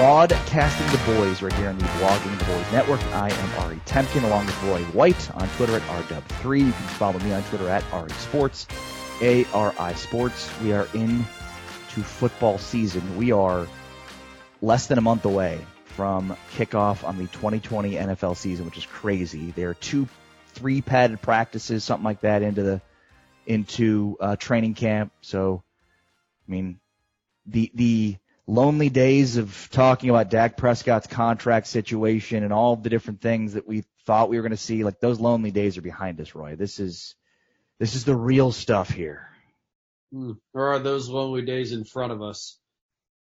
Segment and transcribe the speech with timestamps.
[0.00, 3.04] broadcasting the boys right here on the Blogging the Boys Network.
[3.12, 6.58] I am Ari Temkin along with Roy White on Twitter at RW3.
[6.58, 8.66] You can follow me on Twitter at Ari Sports,
[9.20, 10.50] A-R-I Sports.
[10.62, 11.26] We are in
[11.90, 13.18] to football season.
[13.18, 13.68] We are
[14.62, 19.50] less than a month away from kickoff on the 2020 NFL season, which is crazy.
[19.50, 20.08] There are two,
[20.54, 22.80] three padded practices, something like that, into the
[23.44, 25.12] into uh, training camp.
[25.20, 25.62] So,
[26.48, 26.80] I mean,
[27.44, 28.16] the the
[28.50, 33.66] lonely days of talking about Dak Prescott's contract situation and all the different things that
[33.66, 36.56] we thought we were going to see, like those lonely days are behind us, Roy.
[36.56, 37.14] This is
[37.78, 39.28] this is the real stuff here.
[40.12, 40.32] Hmm.
[40.52, 42.58] Or are those lonely days in front of us?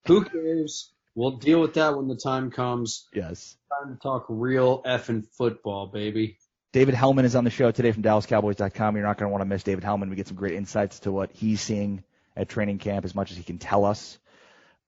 [0.08, 0.92] Who cares?
[1.16, 3.08] We'll deal with that when the time comes.
[3.14, 3.56] Yes.
[3.82, 6.38] Time to talk real effing football, baby.
[6.72, 8.96] David Helman is on the show today from DallasCowboys.com.
[8.96, 10.10] You're not going to want to miss David Helman.
[10.10, 12.04] We get some great insights to what he's seeing
[12.36, 14.20] at training camp as much as he can tell us.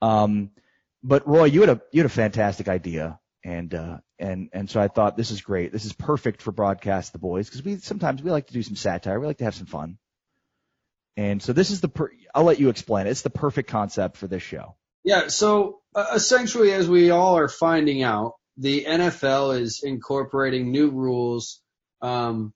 [0.02, 0.52] Um,
[1.04, 4.80] but Roy, you had a you had a fantastic idea, and uh, and and so
[4.80, 5.72] I thought this is great.
[5.72, 8.76] This is perfect for broadcast the boys because we sometimes we like to do some
[8.76, 9.20] satire.
[9.20, 9.98] We like to have some fun.
[11.18, 13.08] And so this is the per- I'll let you explain.
[13.08, 14.76] It's the perfect concept for this show.
[15.04, 15.28] Yeah.
[15.28, 21.62] So uh, essentially, as we all are finding out, the NFL is incorporating new rules,
[22.02, 22.54] um,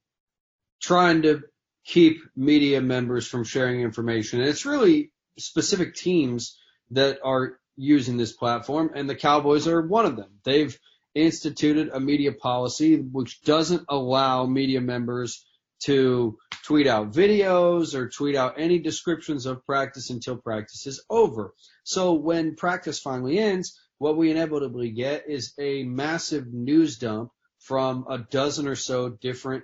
[0.82, 1.42] trying to
[1.86, 4.40] keep media members from sharing information.
[4.40, 6.58] And it's really specific teams
[6.92, 10.40] that are using this platform, and the Cowboys are one of them.
[10.44, 10.78] They've
[11.14, 15.46] instituted a media policy which doesn't allow media members
[15.84, 21.54] to tweet out videos or tweet out any descriptions of practice until practice is over.
[21.84, 28.06] So when practice finally ends, what we inevitably get is a massive news dump from
[28.10, 29.64] a dozen or so different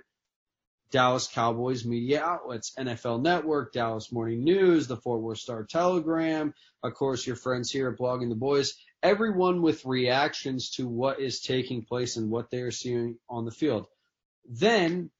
[0.92, 6.94] Dallas Cowboys media outlets, NFL Network, Dallas Morning News, the Fort Worth Star Telegram, of
[6.94, 11.84] course, your friends here at Blogging the Boys, everyone with reactions to what is taking
[11.84, 13.86] place and what they are seeing on the field.
[14.48, 15.10] Then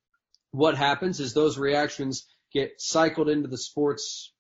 [0.53, 4.33] what happens is those reactions get cycled into the sports,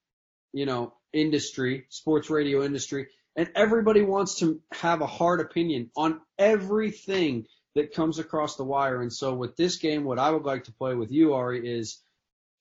[0.52, 6.20] you know, industry, sports radio industry, and everybody wants to have a hard opinion on
[6.38, 9.00] everything that comes across the wire.
[9.00, 12.02] And so with this game, what I would like to play with you, Ari, is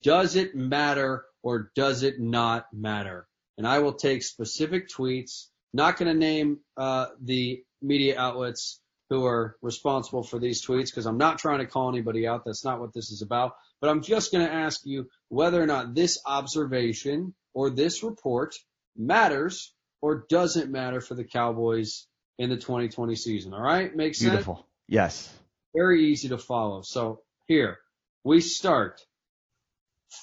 [0.02, 3.26] does it matter or does it not matter?
[3.58, 8.80] And I will take specific tweets, not going to name uh, the media outlets
[9.10, 12.44] who are responsible for these tweets because I'm not trying to call anybody out.
[12.46, 13.56] That's not what this is about.
[13.80, 18.54] But I'm just going to ask you whether or not this observation or this report
[18.96, 22.06] matters or doesn't matter for the Cowboys
[22.38, 23.52] in the 2020 season.
[23.52, 23.94] All right?
[23.94, 24.30] Makes sense?
[24.30, 24.66] Beautiful.
[24.88, 25.32] Yes.
[25.74, 26.82] Very easy to follow.
[26.82, 27.78] So here
[28.24, 29.00] we start.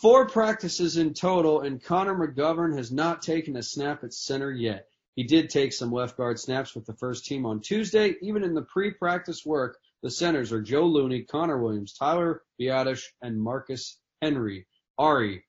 [0.01, 4.85] Four practices in total, and Connor McGovern has not taken a snap at center yet.
[5.15, 8.15] He did take some left guard snaps with the first team on Tuesday.
[8.21, 13.41] Even in the pre-practice work, the centers are Joe Looney, Connor Williams, Tyler Biadasz, and
[13.41, 14.67] Marcus Henry.
[14.97, 15.43] Ari,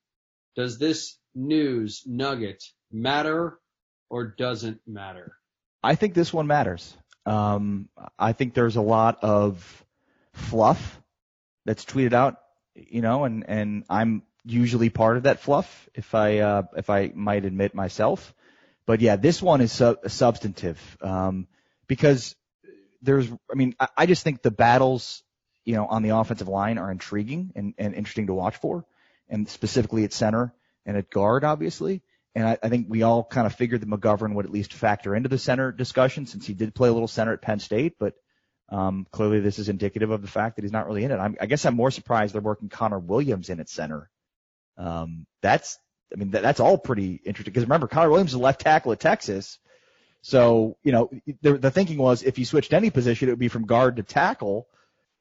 [0.55, 3.59] does this news nugget matter
[4.09, 5.37] or doesn't matter?
[5.83, 6.97] I think this one matters.
[7.25, 9.85] Um, I think there's a lot of
[10.33, 10.99] fluff
[11.65, 12.37] that's tweeted out,
[12.75, 17.11] you know, and, and I'm usually part of that fluff, if I, uh, if I
[17.13, 18.33] might admit myself.
[18.85, 21.47] But yeah, this one is su- substantive, um,
[21.87, 22.35] because
[23.01, 25.21] there's, I mean, I, I just think the battles,
[25.63, 28.85] you know, on the offensive line are intriguing and, and interesting to watch for,
[29.29, 30.53] and specifically at center
[30.85, 32.01] and at guard, obviously.
[32.33, 35.15] And I, I think we all kind of figured that McGovern would at least factor
[35.15, 38.13] into the center discussion since he did play a little center at Penn State, but
[38.69, 41.17] um, clearly this is indicative of the fact that he's not really in it.
[41.17, 44.09] I'm, I guess I'm more surprised they're working Connor Williams in at center.
[44.77, 45.77] Um, that's,
[46.13, 49.01] I mean, that, that's all pretty interesting because remember Connor Williams is left tackle at
[49.01, 49.59] Texas.
[50.21, 51.09] So, you know,
[51.41, 54.03] the, the thinking was if you switched any position, it would be from guard to
[54.03, 54.67] tackle.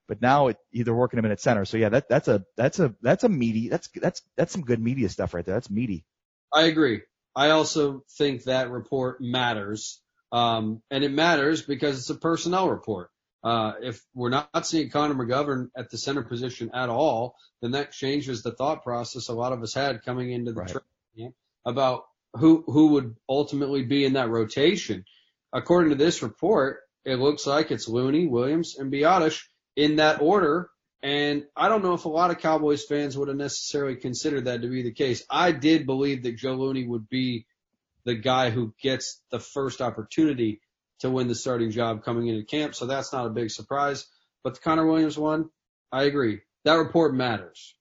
[0.07, 1.65] But now it, they're working him in at center.
[1.65, 4.81] So yeah, that that's a that's a that's a meaty that's that's that's some good
[4.81, 5.55] media stuff right there.
[5.55, 6.05] That's meaty.
[6.53, 7.03] I agree.
[7.35, 10.01] I also think that report matters,
[10.33, 13.11] um, and it matters because it's a personnel report.
[13.43, 17.93] Uh, if we're not seeing Connor McGovern at the center position at all, then that
[17.93, 20.77] changes the thought process a lot of us had coming into the Right.
[21.17, 22.05] training about
[22.35, 25.05] who who would ultimately be in that rotation.
[25.53, 29.43] According to this report, it looks like it's Looney, Williams, and Biadasz
[29.77, 30.70] in that order.
[31.03, 34.63] And I don't know if a lot of Cowboys fans would have necessarily considered that
[34.63, 35.25] to be the case.
[35.31, 37.47] I did believe that Joe Looney would be
[38.05, 40.61] the guy who gets the first opportunity
[41.01, 44.07] to win the starting job coming into camp, so that's not a big surprise.
[44.45, 45.49] But the Connor Williams one,
[45.91, 46.41] I agree.
[46.65, 47.75] That report matters.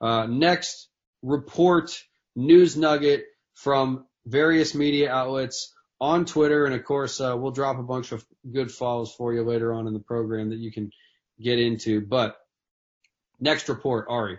[0.00, 0.88] Uh, next
[1.22, 2.02] report,
[2.34, 3.24] news nugget
[3.54, 8.24] from various media outlets on Twitter, and of course, uh, we'll drop a bunch of
[8.52, 10.90] good follows for you later on in the program that you can
[11.40, 12.00] get into.
[12.00, 12.36] But
[13.40, 14.38] next report, Ari.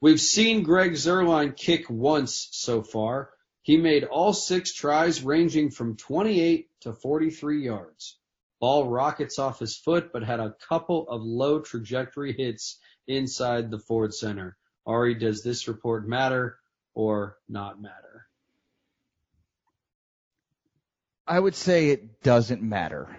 [0.00, 3.30] We've seen Greg Zuerlein kick once so far.
[3.62, 8.16] He made all six tries ranging from 28 to 43 yards.
[8.60, 13.78] Ball rockets off his foot, but had a couple of low trajectory hits inside the
[13.78, 14.56] Ford Center.
[14.86, 16.58] Ari, does this report matter
[16.94, 18.26] or not matter?
[21.26, 23.14] I would say it doesn't matter.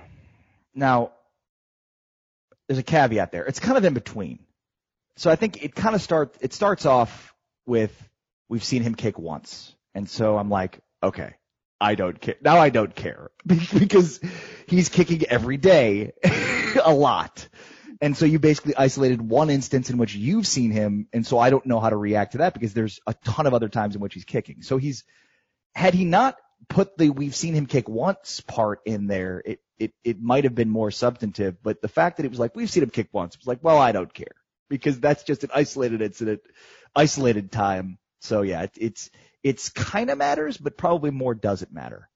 [0.74, 1.12] Now,
[2.68, 3.46] there's a caveat there.
[3.46, 4.40] It's kind of in between.
[5.20, 7.36] So I think it kind of starts, it starts off
[7.66, 7.92] with,
[8.48, 9.76] we've seen him kick once.
[9.94, 11.34] And so I'm like, okay,
[11.82, 12.36] I don't care.
[12.42, 14.22] Now I don't care because
[14.66, 16.14] he's kicking every day
[16.86, 17.50] a lot.
[18.00, 21.10] And so you basically isolated one instance in which you've seen him.
[21.12, 23.54] And so I don't know how to react to that because there's a ton of
[23.54, 24.62] other times in which he's kicking.
[24.62, 25.04] So he's,
[25.76, 26.38] had he not
[26.70, 30.56] put the we've seen him kick once part in there, it, it, it might have
[30.56, 31.62] been more substantive.
[31.62, 33.60] But the fact that it was like, we've seen him kick once, it was like,
[33.62, 34.28] well, I don't care
[34.70, 36.42] because that's just an isolated incident,
[36.96, 37.98] isolated time.
[38.22, 39.10] So yeah, it, it's,
[39.44, 42.10] it's kind of matters, but probably more doesn't matter.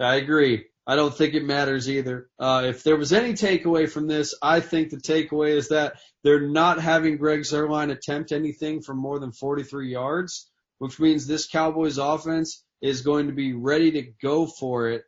[0.00, 0.66] I agree.
[0.86, 2.28] I don't think it matters either.
[2.38, 6.48] Uh, if there was any takeaway from this, I think the takeaway is that they're
[6.48, 10.48] not having Greg Zuerlein attempt anything from more than 43 yards,
[10.78, 15.02] which means this Cowboys offense is going to be ready to go for it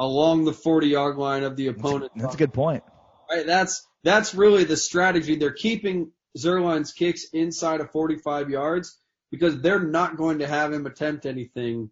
[0.00, 2.10] along the 40 yard line of the opponent.
[2.16, 2.82] That's a good point.
[3.30, 5.36] Right, that's that's really the strategy.
[5.36, 8.98] They're keeping Zuerlein's kicks inside of 45 yards
[9.30, 11.90] because they're not going to have him attempt anything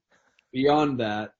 [0.52, 1.32] beyond that.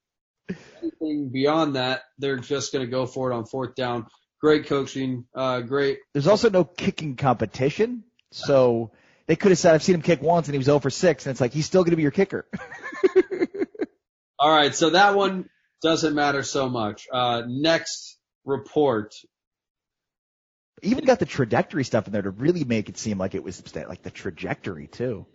[0.81, 4.07] Anything beyond that, they're just going to go for it on fourth down.
[4.41, 5.99] Great coaching, uh, great.
[6.13, 8.05] There's also no kicking competition.
[8.31, 8.93] So
[9.27, 11.27] they could have said, I've seen him kick once and he was 0 for 6
[11.27, 12.47] and it's like, he's still going to be your kicker.
[14.39, 15.49] All right, so that one
[15.83, 17.09] doesn't matter so much.
[17.13, 19.15] Uh, next report.
[20.83, 23.63] Even got the trajectory stuff in there to really make it seem like it was
[23.75, 25.27] like the trajectory too.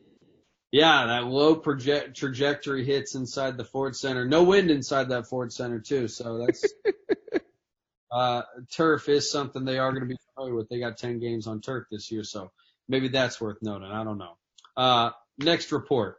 [0.72, 4.26] Yeah, that low project trajectory hits inside the Ford Center.
[4.26, 6.66] No wind inside that Ford Center too, so that's
[8.12, 8.42] uh
[8.72, 10.70] turf is something they are going to be familiar with.
[10.70, 12.52] They got 10 games on turf this year, so
[12.88, 13.92] maybe that's worth noting.
[13.92, 14.36] I don't know.
[14.76, 16.18] Uh next report.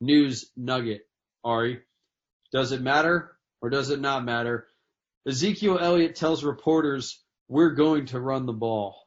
[0.00, 1.06] News nugget.
[1.42, 1.80] Ari,
[2.52, 4.66] does it matter or does it not matter?
[5.26, 9.00] Ezekiel Elliott tells reporters, "We're going to run the ball."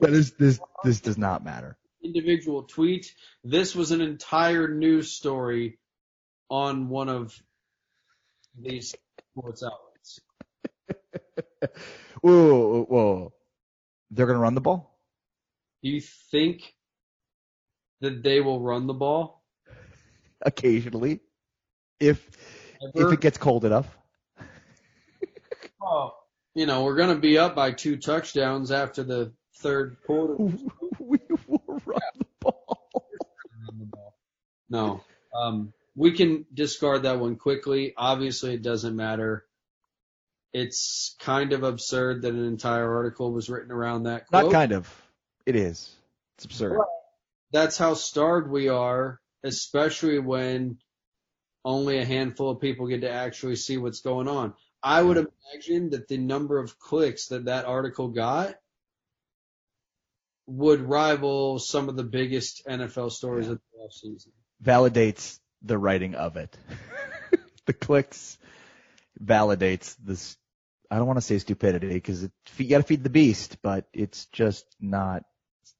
[0.00, 1.76] That is this this does not matter.
[2.02, 3.14] individual tweet.
[3.44, 5.78] This was an entire news story
[6.50, 7.40] on one of
[8.58, 8.94] these
[9.36, 10.20] sports outlets.
[12.20, 13.32] Whoa, whoa, whoa.
[14.10, 14.98] They're gonna run the ball?
[15.82, 16.74] Do you think
[18.00, 19.42] that they will run the ball?
[20.42, 21.20] Occasionally.
[22.02, 22.28] If
[22.82, 23.06] Ever?
[23.06, 23.86] if it gets cold enough.
[25.84, 26.14] Oh,
[26.54, 30.34] you know, we're going to be up by two touchdowns after the third quarter.
[31.00, 31.18] we
[31.48, 32.88] will run the ball.
[34.70, 35.02] No.
[35.36, 37.94] Um, we can discard that one quickly.
[37.96, 39.44] Obviously, it doesn't matter.
[40.52, 44.44] It's kind of absurd that an entire article was written around that quote.
[44.44, 45.02] Not kind of.
[45.44, 45.90] It is.
[46.38, 46.80] It's absurd.
[47.52, 50.78] that's how starved we are, especially when
[51.64, 54.54] only a handful of people get to actually see what's going on.
[54.82, 58.56] I would imagine that the number of clicks that that article got
[60.46, 64.28] would rival some of the biggest NFL stories of the offseason.
[64.62, 66.56] Validates the writing of it.
[67.66, 68.38] the clicks
[69.22, 70.36] validates this.
[70.90, 74.26] I don't want to say stupidity because you got to feed the beast, but it's
[74.26, 75.24] just not.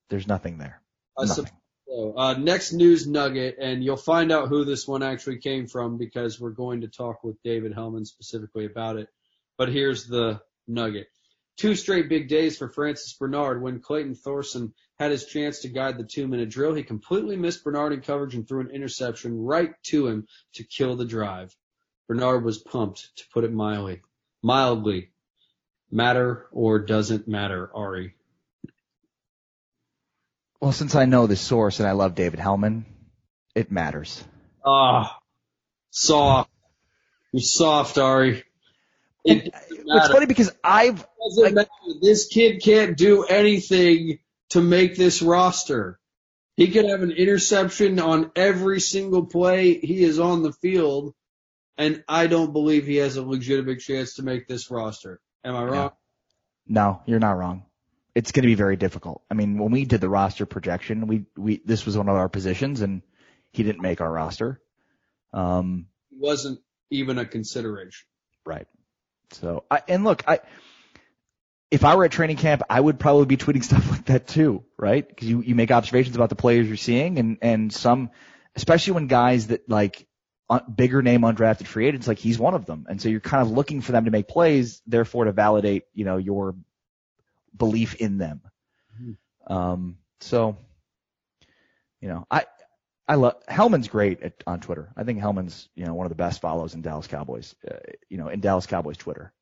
[0.09, 0.81] There's nothing there.
[1.19, 1.49] Nothing.
[1.93, 5.99] So, uh, next news nugget, and you'll find out who this one actually came from
[5.99, 9.09] because we're going to talk with David Helman specifically about it.
[9.59, 11.09] But here's the nugget.
[11.59, 13.61] Two straight big days for Francis Bernard.
[13.61, 17.63] When Clayton Thorson had his chance to guide the two minute drill, he completely missed
[17.63, 21.55] Bernard in coverage and threw an interception right to him to kill the drive.
[22.09, 24.01] Bernard was pumped, to put it mildly.
[24.43, 25.11] Mildly.
[25.91, 28.15] Matter or doesn't matter, Ari?
[30.63, 32.87] Well, since I know the source and I love David Helman,
[33.53, 34.23] it matters.
[34.65, 35.19] Ah,
[35.91, 36.51] soft.
[37.33, 38.45] You're soft, Ari.
[39.25, 41.05] It, it's funny because I've
[41.37, 41.69] like.
[42.01, 45.99] This kid can't do anything to make this roster.
[46.57, 51.13] He could have an interception on every single play he is on the field,
[51.77, 55.21] and I don't believe he has a legitimate chance to make this roster.
[55.43, 55.91] Am I wrong?
[56.69, 57.65] No, you're not wrong.
[58.15, 59.23] It's going to be very difficult.
[59.31, 62.29] I mean, when we did the roster projection, we we this was one of our
[62.29, 63.03] positions, and
[63.53, 64.61] he didn't make our roster.
[65.33, 68.07] Um, It wasn't even a consideration.
[68.45, 68.67] Right.
[69.33, 70.41] So, I, and look, I,
[71.71, 74.65] if I were at training camp, I would probably be tweeting stuff like that too,
[74.77, 75.07] right?
[75.07, 78.11] Because you, you make observations about the players you're seeing, and and some,
[78.55, 80.07] especially when guys that like
[80.75, 83.51] bigger name undrafted free agents, like he's one of them, and so you're kind of
[83.51, 86.55] looking for them to make plays, therefore to validate, you know, your
[87.57, 88.43] belief in them.
[89.47, 90.57] Um, so,
[92.01, 92.47] you know, I.
[93.09, 94.93] I love Helman's great at, on Twitter.
[94.97, 97.55] I think Helman's you know one of the best follows in Dallas Cowboys.
[97.69, 97.75] Uh,
[98.09, 99.33] you know in Dallas Cowboys Twitter.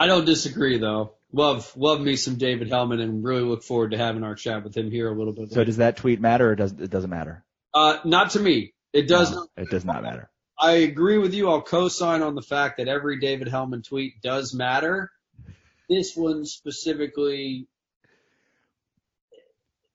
[0.00, 1.12] I don't disagree though.
[1.32, 4.74] Love love me some David Helman and really look forward to having our chat with
[4.74, 5.50] him here a little bit.
[5.52, 7.44] So does that tweet matter or does it doesn't matter?
[7.74, 8.72] Uh, not to me.
[8.94, 9.48] It does No, not.
[9.58, 10.30] It does not matter.
[10.60, 11.48] I agree with you.
[11.48, 15.10] I'll co-sign on the fact that every David Helman tweet does matter.
[15.88, 17.66] This one specifically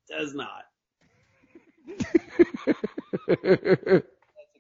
[0.10, 0.64] does not.
[3.28, 4.04] That's a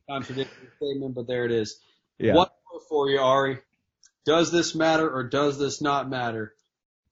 [0.08, 1.80] contradictory statement, but there it is.
[2.20, 2.36] yeah.
[2.36, 3.60] One more for you, Ari.
[4.26, 6.54] Does this matter or does this not matter?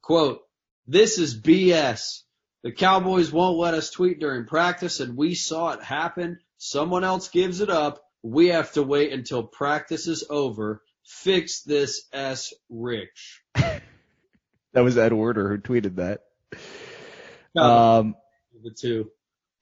[0.02, 0.42] Quote,
[0.88, 2.22] this is BS.
[2.64, 6.40] The Cowboys won't let us tweet during practice and we saw it happen.
[6.58, 8.04] Someone else gives it up.
[8.24, 10.82] We have to wait until practice is over.
[11.06, 13.42] Fix this S Rich.
[14.74, 16.22] That was Ed Werder who tweeted that.
[17.56, 18.16] Um,
[18.64, 19.12] the two.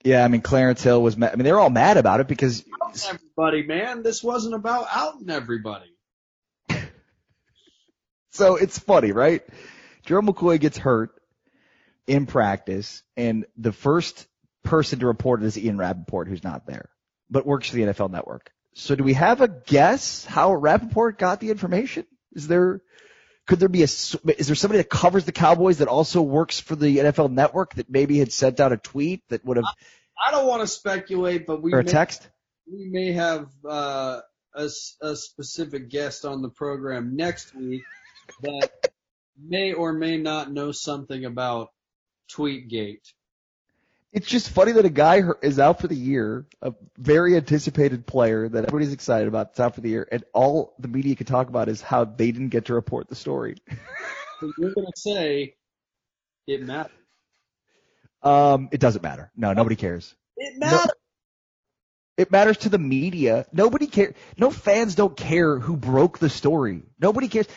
[0.06, 1.18] yeah, I mean Clarence Hill was.
[1.18, 2.64] Ma- I mean they were all mad about it because
[3.10, 4.04] everybody, man.
[4.04, 5.94] This wasn't about outing everybody.
[8.30, 9.42] so it's funny, right?
[10.06, 11.12] Jerome McCoy gets hurt
[12.08, 14.28] in practice, and the first
[14.64, 16.90] person to report it is Ian Rapoport, who's not there,
[17.32, 18.52] but works for the NFL Network.
[18.74, 22.06] So do we have a guess how Rapoport got the information?
[22.34, 22.82] Is there,
[23.48, 26.76] could there be a, is there somebody that covers the Cowboys that also works for
[26.76, 29.66] the NFL Network that maybe had sent out a tweet that would have,
[30.24, 32.30] I don't want to speculate, but we or a may, text?
[32.72, 34.22] we may have uh,
[34.54, 34.70] a,
[35.02, 37.84] a specific guest on the program next week
[38.44, 38.72] that
[39.44, 41.70] may or may not know something about
[42.32, 43.12] Tweetgate.
[44.14, 48.50] It's just funny that a guy is out for the year, a very anticipated player
[48.50, 51.48] that everybody's excited about, is out for the year, and all the media can talk
[51.48, 53.56] about is how they didn't get to report the story.
[54.42, 55.56] So you're going to say
[56.46, 56.92] it matters.
[58.22, 59.32] Um, it doesn't matter.
[59.36, 60.14] No, nobody cares.
[60.36, 60.68] It No.
[60.68, 60.92] matters.
[62.18, 63.46] It matters to the media.
[63.54, 64.14] Nobody cares.
[64.38, 66.84] No fans don't care who broke the story.
[67.00, 67.48] Nobody cares.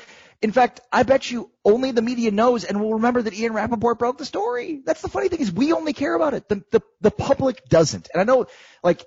[0.45, 3.99] In fact, I bet you only the media knows and will remember that Ian Rapoport
[3.99, 4.83] broke the story.
[4.85, 6.51] That's the funny thing is we only care about it.
[6.51, 8.11] The, the, the public doesn't.
[8.13, 8.45] And I know,
[8.83, 9.03] like,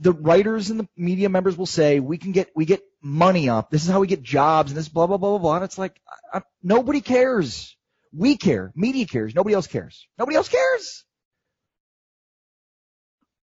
[0.00, 3.70] the writers and the media members will say, we can get, we get money up.
[3.70, 5.56] This is how we get jobs and this blah, blah, blah, blah, blah.
[5.56, 6.00] And it's like,
[6.32, 7.76] I, I, nobody cares.
[8.10, 8.72] We care.
[8.74, 9.34] Media cares.
[9.34, 10.08] Nobody else cares.
[10.18, 11.04] Nobody else cares.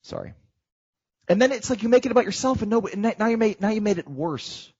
[0.03, 0.35] Sorry.
[1.27, 2.93] And then it's like you make it about yourself, and nobody.
[2.93, 4.71] And now you made now you made it worse.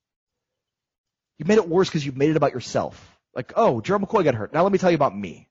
[1.37, 3.17] You made it worse because you made it about yourself.
[3.35, 4.53] Like, oh, Jerome McCoy got hurt.
[4.53, 5.49] Now let me tell you about me.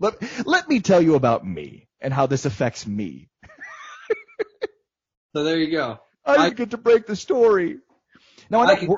[0.00, 0.14] let
[0.46, 3.28] let me tell you about me and how this affects me.
[5.34, 5.98] So there you go.
[6.24, 7.78] I I- get to break the story.
[8.50, 8.88] Now I I can-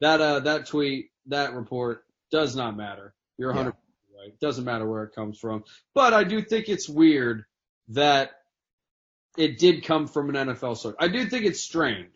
[0.00, 3.14] That uh, that tweet, that report does not matter.
[3.38, 3.74] You're 100
[4.12, 4.20] Yeah.
[4.22, 4.40] right.
[4.40, 5.62] Doesn't matter where it comes from.
[5.94, 7.44] But I do think it's weird
[7.90, 8.32] that
[9.38, 10.96] it did come from an NFL source.
[10.98, 12.10] I do think it's strange.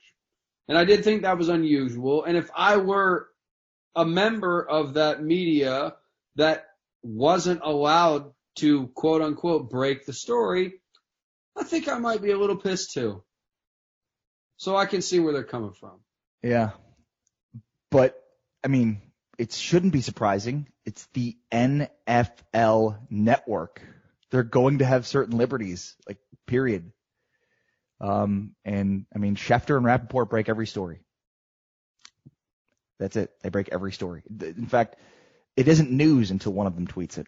[0.71, 2.23] And I did think that was unusual.
[2.23, 3.29] And if I were
[3.97, 5.97] a member of that media
[6.37, 6.65] that
[7.03, 10.75] wasn't allowed to quote unquote break the story,
[11.59, 13.25] I think I might be a little pissed too.
[14.59, 16.03] So I can see where they're coming from.
[16.41, 16.71] yeah,
[17.91, 18.23] but
[18.63, 19.03] I mean,
[19.39, 20.69] it shouldn't be surprising.
[20.85, 23.83] It's the NFL network.
[24.31, 26.93] They're going to have certain liberties, like period.
[28.01, 31.01] Um, and I mean, Schefter and Rapoport break every story.
[32.99, 33.31] That's it.
[33.43, 34.23] They break every story.
[34.41, 34.97] In fact,
[35.57, 37.27] it isn't news until one of them tweets it.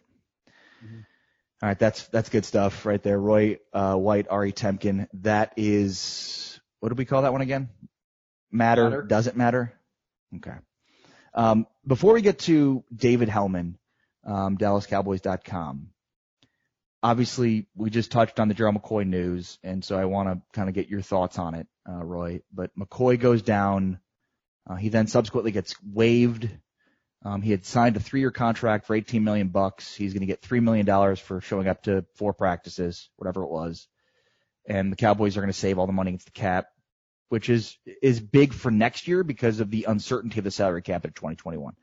[0.83, 0.99] Mm-hmm.
[1.61, 3.19] All right, that's that's good stuff right there.
[3.19, 5.07] Roy uh, White, Ari Temkin.
[5.21, 7.69] That is what do we call that one again?
[8.51, 9.01] Matter, matter.
[9.03, 9.73] doesn't matter.
[10.35, 10.55] Okay.
[11.33, 13.77] Um, before we get to David Helman,
[14.25, 15.92] um, DallasCowboys.com.
[17.03, 20.69] Obviously, we just touched on the Gerald McCoy news, and so I want to kind
[20.69, 22.41] of get your thoughts on it, uh, Roy.
[22.53, 23.99] But McCoy goes down.
[24.67, 26.49] Uh, he then subsequently gets waived.
[27.25, 29.93] Um, he had signed a three-year contract for 18 million bucks.
[29.93, 33.49] He's going to get three million dollars for showing up to four practices, whatever it
[33.49, 33.87] was.
[34.65, 36.67] And the Cowboys are going to save all the money against the cap
[37.33, 41.03] which is is big for next year because of the uncertainty of the salary cap
[41.03, 41.73] at 2021.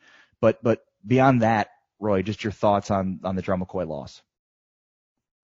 [0.41, 4.23] But but beyond that, Roy, just your thoughts on on the Drum McCoy loss.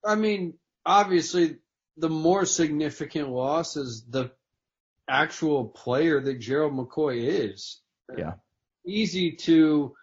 [0.06, 1.56] I mean, obviously,
[1.96, 4.30] the more significant loss is the
[5.08, 7.80] actual player that Gerald McCoy is.
[8.16, 8.34] Yeah.
[8.86, 9.94] Easy to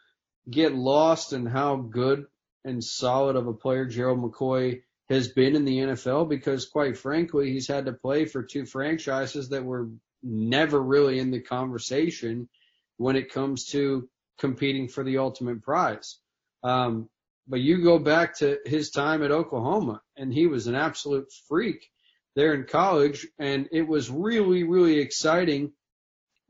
[0.49, 2.25] get lost in how good
[2.65, 7.51] and solid of a player Gerald McCoy has been in the NFL because quite frankly,
[7.51, 9.89] he's had to play for two franchises that were
[10.21, 12.49] never really in the conversation
[12.97, 16.19] when it comes to competing for the ultimate prize.
[16.63, 17.09] Um,
[17.47, 21.89] but you go back to his time at Oklahoma and he was an absolute freak
[22.35, 25.71] there in college and it was really, really exciting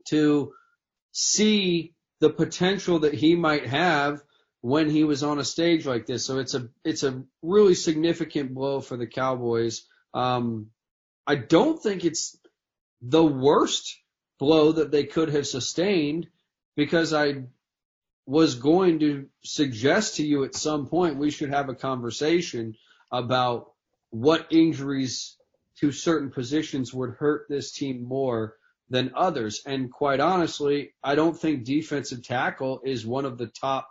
[0.08, 0.52] to
[1.12, 4.22] see the potential that he might have
[4.60, 6.24] when he was on a stage like this.
[6.24, 9.86] So it's a it's a really significant blow for the Cowboys.
[10.14, 10.68] Um,
[11.26, 12.38] I don't think it's
[13.02, 13.98] the worst
[14.38, 16.28] blow that they could have sustained
[16.76, 17.44] because I
[18.26, 22.74] was going to suggest to you at some point we should have a conversation
[23.12, 23.72] about
[24.10, 25.36] what injuries
[25.80, 28.56] to certain positions would hurt this team more
[28.88, 29.62] than others.
[29.66, 33.88] And quite honestly, I don't think defensive tackle is one of the top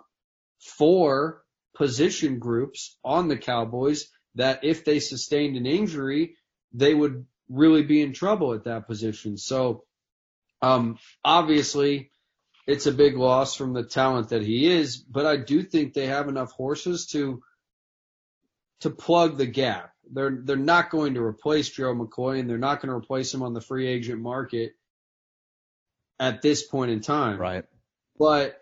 [0.60, 1.44] four
[1.75, 6.38] position groups on the Cowboys that if they sustained an injury,
[6.74, 9.38] they would really be in trouble at that position.
[9.38, 9.84] So,
[10.62, 12.12] um, obviously
[12.65, 16.08] it's a big loss from the talent that he is, but I do think they
[16.08, 17.41] have enough horses to,
[18.82, 19.91] to plug the gap.
[20.12, 23.43] They're, they're not going to replace Joe McCoy and they're not going to replace him
[23.43, 24.73] on the free agent market
[26.19, 27.39] at this point in time.
[27.39, 27.65] Right.
[28.17, 28.60] But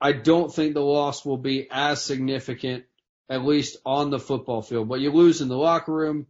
[0.00, 2.84] I don't think the loss will be as significant,
[3.30, 4.88] at least on the football field.
[4.88, 6.26] But you lose in the locker room.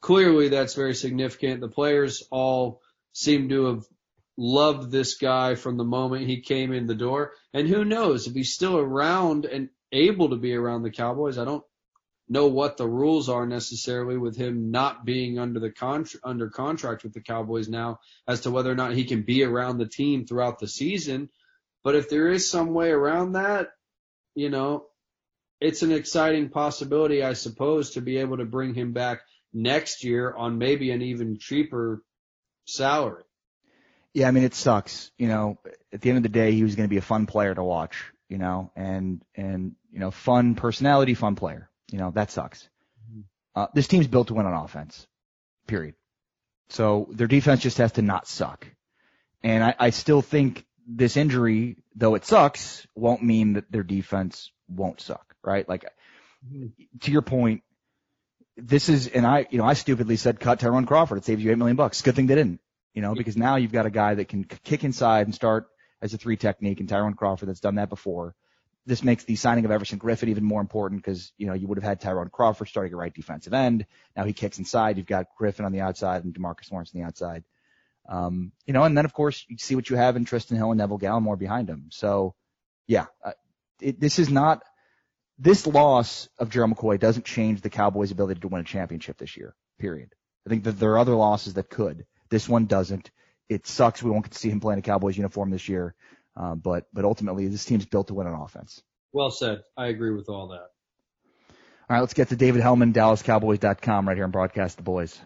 [0.00, 1.60] Clearly, that's very significant.
[1.60, 2.80] The players all
[3.12, 3.84] seem to have
[4.36, 7.32] loved this guy from the moment he came in the door.
[7.52, 11.38] And who knows if he's still around and able to be around the Cowboys.
[11.38, 11.64] I don't
[12.28, 17.02] know what the rules are necessarily with him not being under the con- under contract
[17.02, 20.24] with the Cowboys now as to whether or not he can be around the team
[20.24, 21.28] throughout the season.
[21.84, 23.68] But if there is some way around that,
[24.34, 24.86] you know,
[25.60, 29.20] it's an exciting possibility, I suppose, to be able to bring him back
[29.52, 32.02] next year on maybe an even cheaper
[32.64, 33.24] salary.
[34.14, 35.10] Yeah, I mean it sucks.
[35.16, 35.58] You know,
[35.92, 37.62] at the end of the day, he was going to be a fun player to
[37.62, 38.04] watch.
[38.28, 41.68] You know, and and you know, fun personality, fun player.
[41.90, 42.68] You know, that sucks.
[43.10, 43.20] Mm-hmm.
[43.54, 45.06] Uh, this team's built to win on offense.
[45.66, 45.94] Period.
[46.70, 48.66] So their defense just has to not suck.
[49.42, 54.50] And I, I still think this injury, though it sucks, won't mean that their defense
[54.68, 55.68] won't suck, right?
[55.68, 55.84] Like,
[57.00, 57.62] to your point,
[58.56, 61.18] this is, and I, you know, I stupidly said cut Tyrone Crawford.
[61.18, 62.02] It saves you eight million bucks.
[62.02, 62.60] Good thing they didn't,
[62.94, 65.66] you know, because now you've got a guy that can kick inside and start
[66.00, 68.34] as a three technique, and Tyrone Crawford that's done that before.
[68.84, 71.78] This makes the signing of Everson Griffen even more important because, you know, you would
[71.78, 73.86] have had Tyrone Crawford starting at right defensive end.
[74.16, 74.96] Now he kicks inside.
[74.96, 77.44] You've got Griffen on the outside and Demarcus Lawrence on the outside.
[78.08, 80.72] Um, you know, and then of course you see what you have in Trysten Hill
[80.72, 81.90] and Neville Gallimore behind him.
[81.92, 82.34] So,
[82.88, 83.32] yeah, uh,
[83.80, 84.62] it, this is not
[85.38, 89.36] this loss of Gerald McCoy doesn't change the Cowboys' ability to win a championship this
[89.36, 89.54] year.
[89.78, 90.12] Period.
[90.46, 92.04] I think that there are other losses that could.
[92.32, 93.10] This one doesn't.
[93.50, 94.02] It sucks.
[94.02, 95.94] We won't get to see him play in a Cowboys uniform this year.
[96.34, 98.82] Um, but but ultimately, this team's built to win on offense.
[99.12, 99.60] Well said.
[99.76, 100.70] I agree with all that.
[101.50, 105.20] All right, let's get to David Helman, DallasCowboys.com, right here on Broadcast the Boys.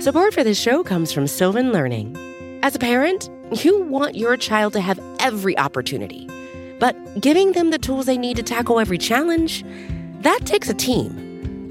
[0.00, 2.16] Support for this show comes from Sylvan Learning.
[2.62, 6.28] As a parent, you want your child to have every opportunity,
[6.78, 9.64] but giving them the tools they need to tackle every challenge,
[10.20, 11.25] that takes a team.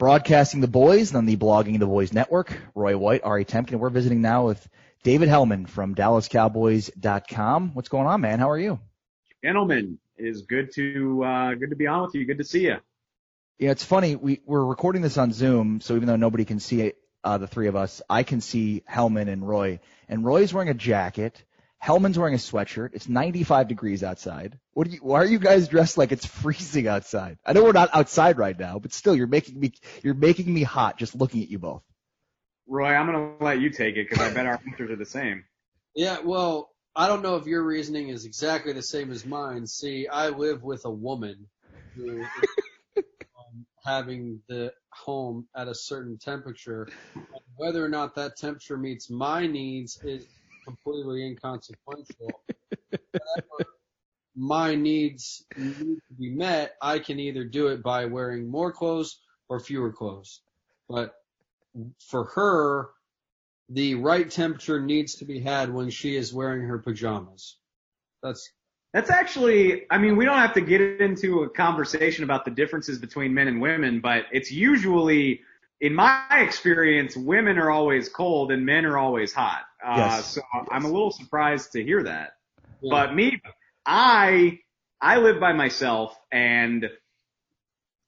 [0.00, 2.58] Broadcasting the boys and on the Blogging the Boys Network.
[2.74, 3.74] Roy White, Ari Temkin.
[3.74, 4.66] We're visiting now with
[5.02, 7.74] David Helman from DallasCowboys.com.
[7.74, 8.38] What's going on, man?
[8.38, 8.80] How are you?
[9.44, 12.24] Gentlemen, it is good to uh, good to be on with you.
[12.24, 12.76] Good to see you.
[13.58, 14.16] Yeah, it's funny.
[14.16, 17.46] We we're recording this on Zoom, so even though nobody can see it, uh, the
[17.46, 19.80] three of us, I can see Helman and Roy.
[20.08, 21.44] And Roy's wearing a jacket.
[21.80, 22.90] Helman's wearing a sweatshirt.
[22.92, 24.58] It's 95 degrees outside.
[24.74, 27.38] What are you, why are you guys dressed like it's freezing outside?
[27.44, 30.62] I know we're not outside right now, but still, you're making me, you're making me
[30.62, 31.82] hot just looking at you both.
[32.66, 35.06] Roy, I'm going to let you take it because I bet our answers are the
[35.06, 35.44] same.
[35.96, 39.66] Yeah, well, I don't know if your reasoning is exactly the same as mine.
[39.66, 41.46] See, I live with a woman
[41.96, 42.26] who is
[42.98, 46.88] um, having the home at a certain temperature.
[47.14, 47.24] And
[47.56, 50.26] whether or not that temperature meets my needs is
[50.70, 52.30] completely inconsequential.
[54.36, 59.20] My needs need to be met, I can either do it by wearing more clothes
[59.48, 60.40] or fewer clothes.
[60.88, 61.14] But
[62.08, 62.90] for her,
[63.68, 67.56] the right temperature needs to be had when she is wearing her pajamas.
[68.22, 68.50] That's
[68.92, 72.98] That's actually, I mean, we don't have to get into a conversation about the differences
[72.98, 75.42] between men and women, but it's usually,
[75.80, 79.62] in my experience, women are always cold and men are always hot.
[79.84, 80.34] Uh, Yes.
[80.34, 82.32] so I'm a little surprised to hear that.
[82.82, 83.40] But me,
[83.86, 84.58] I,
[85.00, 86.88] I live by myself and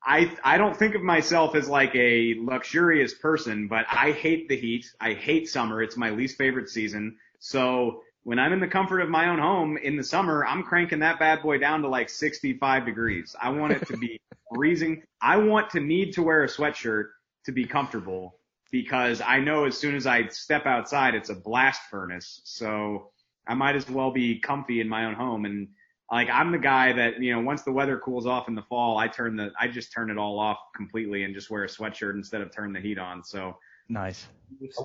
[0.05, 4.57] I, I don't think of myself as like a luxurious person, but I hate the
[4.57, 4.87] heat.
[5.01, 5.83] I hate summer.
[5.83, 7.17] It's my least favorite season.
[7.39, 11.01] So when I'm in the comfort of my own home in the summer, I'm cranking
[11.01, 13.37] that bad boy down to like 65 degrees.
[13.41, 14.21] I want it to be
[14.55, 15.03] freezing.
[15.21, 17.07] I want to need to wear a sweatshirt
[17.47, 18.37] to be comfortable
[18.73, 22.41] because I know as soon as I step outside, it's a blast furnace.
[22.45, 23.11] So
[23.47, 25.45] I might as well be comfy in my own home.
[25.45, 25.69] And
[26.11, 28.97] like I'm the guy that, you know, once the weather cools off in the fall,
[28.99, 32.15] I turn the, I just turn it all off completely and just wear a sweatshirt
[32.15, 33.23] instead of turn the heat on.
[33.23, 33.57] So
[33.89, 34.27] Nice.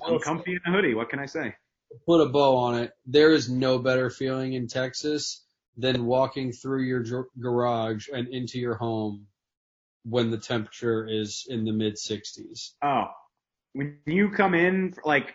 [0.06, 0.94] I'm comfy in a hoodie.
[0.94, 1.54] What can I say?
[2.06, 2.92] put a bow on it.
[3.06, 5.44] There is no better feeling in Texas
[5.78, 9.26] than walking through your dr- garage and into your home
[10.04, 12.72] when the temperature is in the mid 60s.
[12.82, 13.06] Oh,
[13.72, 15.34] when you come in, like,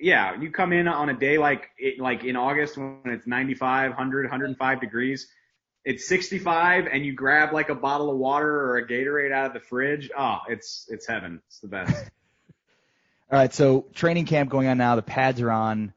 [0.00, 3.90] yeah, you come in on a day like it, like in August when it's 95,
[3.90, 5.28] 100, 105 degrees.
[5.84, 9.52] It's 65 and you grab like a bottle of water or a Gatorade out of
[9.52, 10.10] the fridge.
[10.16, 11.40] Oh, it's, it's heaven.
[11.46, 11.94] It's the best.
[13.30, 14.96] All right, so training camp going on now.
[14.96, 15.92] The pads are on.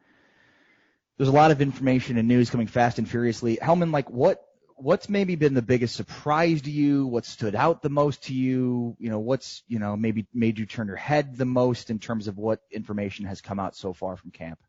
[1.18, 3.58] There's a lot of information and news coming fast and furiously.
[3.62, 4.47] Helman, like what
[4.78, 7.06] what's maybe been the biggest surprise to you?
[7.08, 8.96] What stood out the most to you?
[9.00, 12.28] You know, what's you know maybe made you turn your head the most in terms
[12.28, 14.60] of what information has come out so far from camp?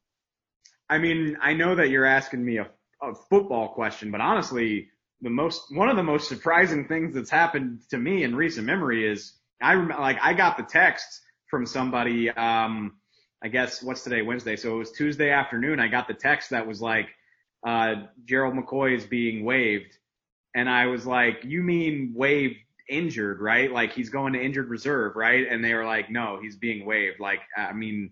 [0.88, 2.68] I mean, I know that you're asking me a,
[3.02, 4.88] a football question, but honestly,
[5.20, 9.10] the most one of the most surprising things that's happened to me in recent memory
[9.10, 12.30] is I rem- like I got the text from somebody.
[12.30, 12.96] Um,
[13.42, 15.78] I guess what's today, Wednesday, so it was Tuesday afternoon.
[15.78, 17.08] I got the text that was like,
[17.64, 17.94] uh,
[18.24, 19.96] Gerald McCoy is being waived,
[20.58, 22.56] and I was like, you mean waived
[22.88, 23.70] injured, right?
[23.70, 25.44] Like he's going to injured reserve, right?
[25.50, 27.20] And they were like, no, he's being waived.
[27.20, 28.10] Like I mean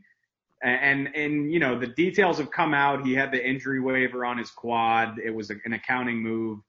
[0.63, 3.05] and and you know the details have come out.
[3.07, 5.19] He had the injury waiver on his quad.
[5.29, 6.61] It was an accounting move.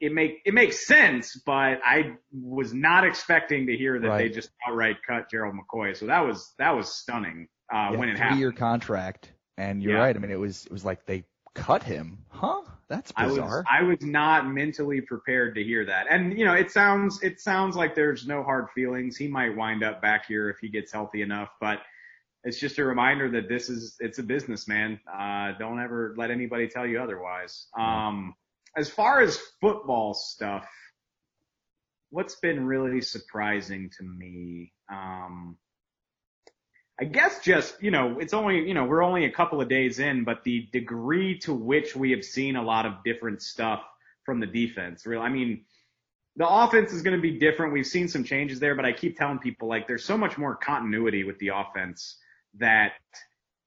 [0.00, 4.18] It make it makes sense, but I was not expecting to hear that Right.
[4.18, 5.96] they just outright cut Gerald McCoy.
[5.96, 8.40] So that was that was stunning uh, when it three happened.
[8.40, 10.02] year contract, and you're Yeah.
[10.04, 10.16] right.
[10.16, 12.62] I mean, it was it was like they cut him, huh?
[12.88, 13.64] That's I was bizarre.
[13.70, 16.06] I was not mentally prepared to hear that.
[16.08, 19.16] And you know, it sounds it sounds like there's no hard feelings.
[19.16, 21.80] He might wind up back here if he gets healthy enough, but
[22.44, 24.98] it's just a reminder that this is it's a business, man.
[25.12, 27.66] Uh don't ever let anybody tell you otherwise.
[27.78, 28.34] Um
[28.76, 30.66] as far as football stuff,
[32.10, 35.58] what's been really surprising to me, um
[37.00, 40.00] I guess just, you know, it's only, you know, we're only a couple of days
[40.00, 43.82] in, but the degree to which we have seen a lot of different stuff
[44.24, 45.06] from the defense.
[45.06, 45.64] Real, I mean,
[46.36, 47.72] the offense is going to be different.
[47.72, 50.56] We've seen some changes there, but I keep telling people like there's so much more
[50.56, 52.16] continuity with the offense
[52.58, 52.92] that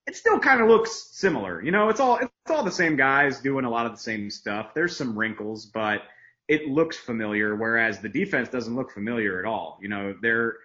[0.08, 1.64] it still kind of looks similar.
[1.64, 4.30] You know, it's all it's all the same guys doing a lot of the same
[4.30, 4.74] stuff.
[4.74, 6.02] There's some wrinkles, but
[6.48, 7.56] it looks familiar.
[7.56, 9.78] Whereas the defense doesn't look familiar at all.
[9.82, 10.56] You know, they're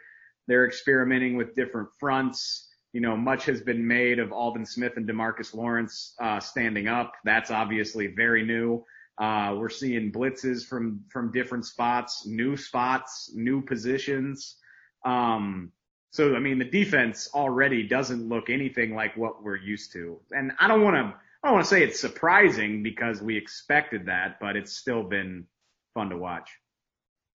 [0.47, 2.69] they're experimenting with different fronts.
[2.93, 7.13] You know, much has been made of Aldon Smith and Demarcus Lawrence uh, standing up.
[7.25, 8.85] That's obviously very new.
[9.19, 14.57] Uh, we're seeing blitzes from from different spots, new spots, new positions.
[15.05, 15.73] Um,
[16.11, 20.19] so, I mean, the defense already doesn't look anything like what we're used to.
[20.31, 24.07] And I don't want to, I don't want to say it's surprising because we expected
[24.07, 25.47] that, but it's still been
[25.93, 26.51] fun to watch.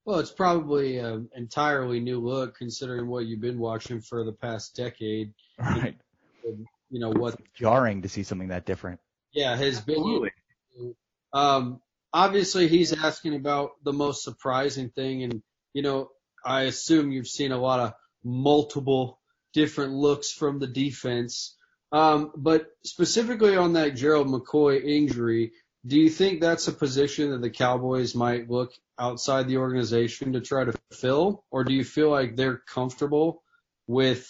[0.06, 4.76] Well, it's probably an entirely new look considering what you've been watching for the past
[4.76, 5.34] decade.
[5.60, 5.96] Right.
[6.44, 7.36] You know what?
[7.36, 9.00] It's jarring to see something that different.
[9.32, 10.32] Yeah, has Absolutely.
[10.76, 10.96] been.
[11.34, 15.42] Um, obviously, he's asking about the most surprising thing, and
[15.74, 16.10] you know,
[16.44, 19.20] I assume you've seen a lot of multiple
[19.54, 21.56] different looks from the defense.
[21.92, 25.52] Um, but specifically on that Gerald McCoy injury,
[25.86, 30.42] do you think that's a position that the Cowboys might look outside the organization to
[30.42, 33.42] try to fill, or do you feel like they're comfortable
[33.88, 34.28] with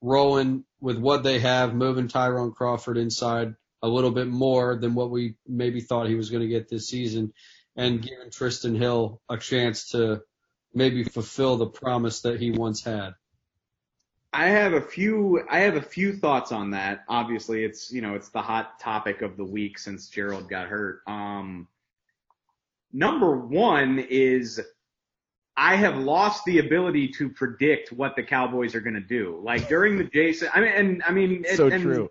[0.00, 5.10] rolling with what they have, moving Tyrone Crawford inside a little bit more than what
[5.10, 7.32] we maybe thought he was going to get this season,
[7.76, 10.22] and giving Trysten Hill a chance to
[10.74, 13.14] maybe fulfill the promise that he once had?
[14.32, 17.04] I have a few I have a few thoughts on that.
[17.08, 21.00] Obviously, it's you know it's the hot topic of the week since Gerald got hurt.
[21.06, 21.68] Um,
[22.92, 24.60] number one is
[25.56, 29.40] I have lost the ability to predict what the Cowboys are going to do.
[29.42, 32.10] Like during the Jason, I mean, and I mean, So and, true.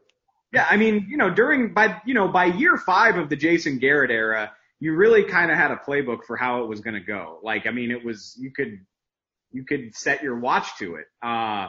[0.51, 3.77] Yeah, I mean, you know, during by you know by year five of the Jason
[3.77, 6.99] Garrett era, you really kind of had a playbook for how it was going to
[6.99, 7.39] go.
[7.43, 8.79] Like, I mean, it was you could
[9.51, 11.05] you could set your watch to it.
[11.21, 11.67] Uh,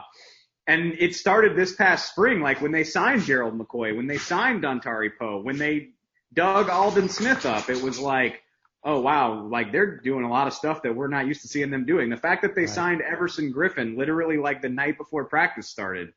[0.68, 4.62] and it started this past spring, like when they signed Gerald McCoy, when they signed
[4.62, 5.88] Dontari Poe, when they
[6.35, 8.42] dug Aldon Smith up, it was like,
[8.85, 11.70] oh wow, like they're doing a lot of stuff that we're not used to seeing
[11.70, 12.11] them doing.
[12.11, 12.70] The fact that they Right.
[12.70, 16.12] signed Everson Griffen literally like the night before practice started,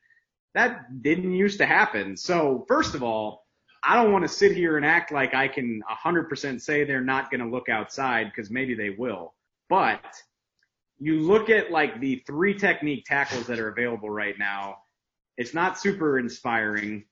[0.54, 2.18] that didn't used to happen.
[2.18, 3.48] So first of all,
[3.84, 7.32] I don't want to sit here and act like I can 100% say they're not
[7.32, 9.34] going to look outside because maybe they will.
[9.70, 10.04] But
[11.02, 14.78] you look at like the three technique tackles that are available right now,
[15.36, 17.06] it's not super inspiring.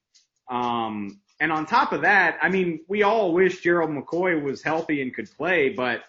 [0.48, 5.02] Um, and on top of that, I mean, we all wish Gerald McCoy was healthy
[5.02, 6.04] and could play, but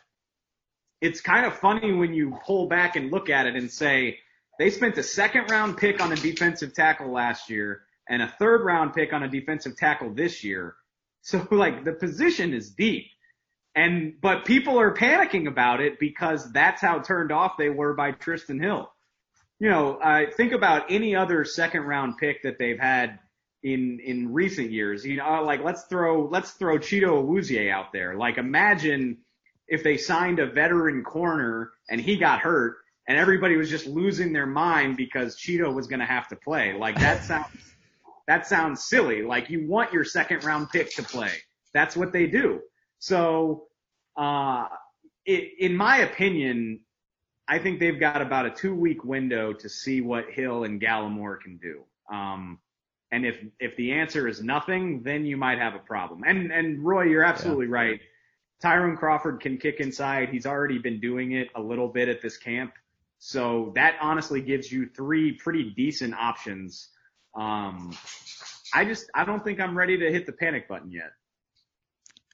[1.01, 4.19] it's kind of funny when you pull back and look at it and say
[4.59, 8.63] they spent a second round pick on a defensive tackle last year and a third
[8.63, 10.75] round pick on a defensive tackle this year.
[11.23, 13.07] So like the position is deep.
[13.75, 18.13] And, but people are panicking about it because that's how turned off they were by
[18.13, 18.91] Trysten Hill.
[19.61, 23.19] You know, uh, think about any other second round pick that they've had
[23.63, 25.05] in, in recent years.
[25.05, 28.17] You know, like let's throw, let's throw Chido Awuzie out there.
[28.17, 29.19] Like imagine
[29.69, 34.33] if they signed a veteran corner and he got hurt and everybody was just losing
[34.33, 36.75] their mind because Chido was going to have to play.
[36.75, 37.47] Like that sounds,
[38.27, 39.23] that sounds silly.
[39.23, 41.33] Like you want your second round pick to play.
[41.73, 42.61] That's what they do.
[43.01, 43.67] So,
[44.17, 44.69] uh,
[45.27, 46.81] it, in my opinion,
[47.49, 51.41] I think they've got about a two week window to see what Hill and Gallimore
[51.41, 51.83] can do.
[52.15, 52.61] Um,
[53.11, 56.23] and if, if the answer is nothing, then you might have a problem.
[56.25, 58.01] And, and Roy, you're absolutely right.
[58.63, 60.29] Tyrone Crawford can kick inside.
[60.29, 62.73] He's already been doing it a little bit at this camp.
[63.19, 66.89] So that honestly gives you three pretty decent options.
[67.35, 67.97] Um,
[68.73, 71.13] I just, I don't think I'm ready to hit the panic button yet.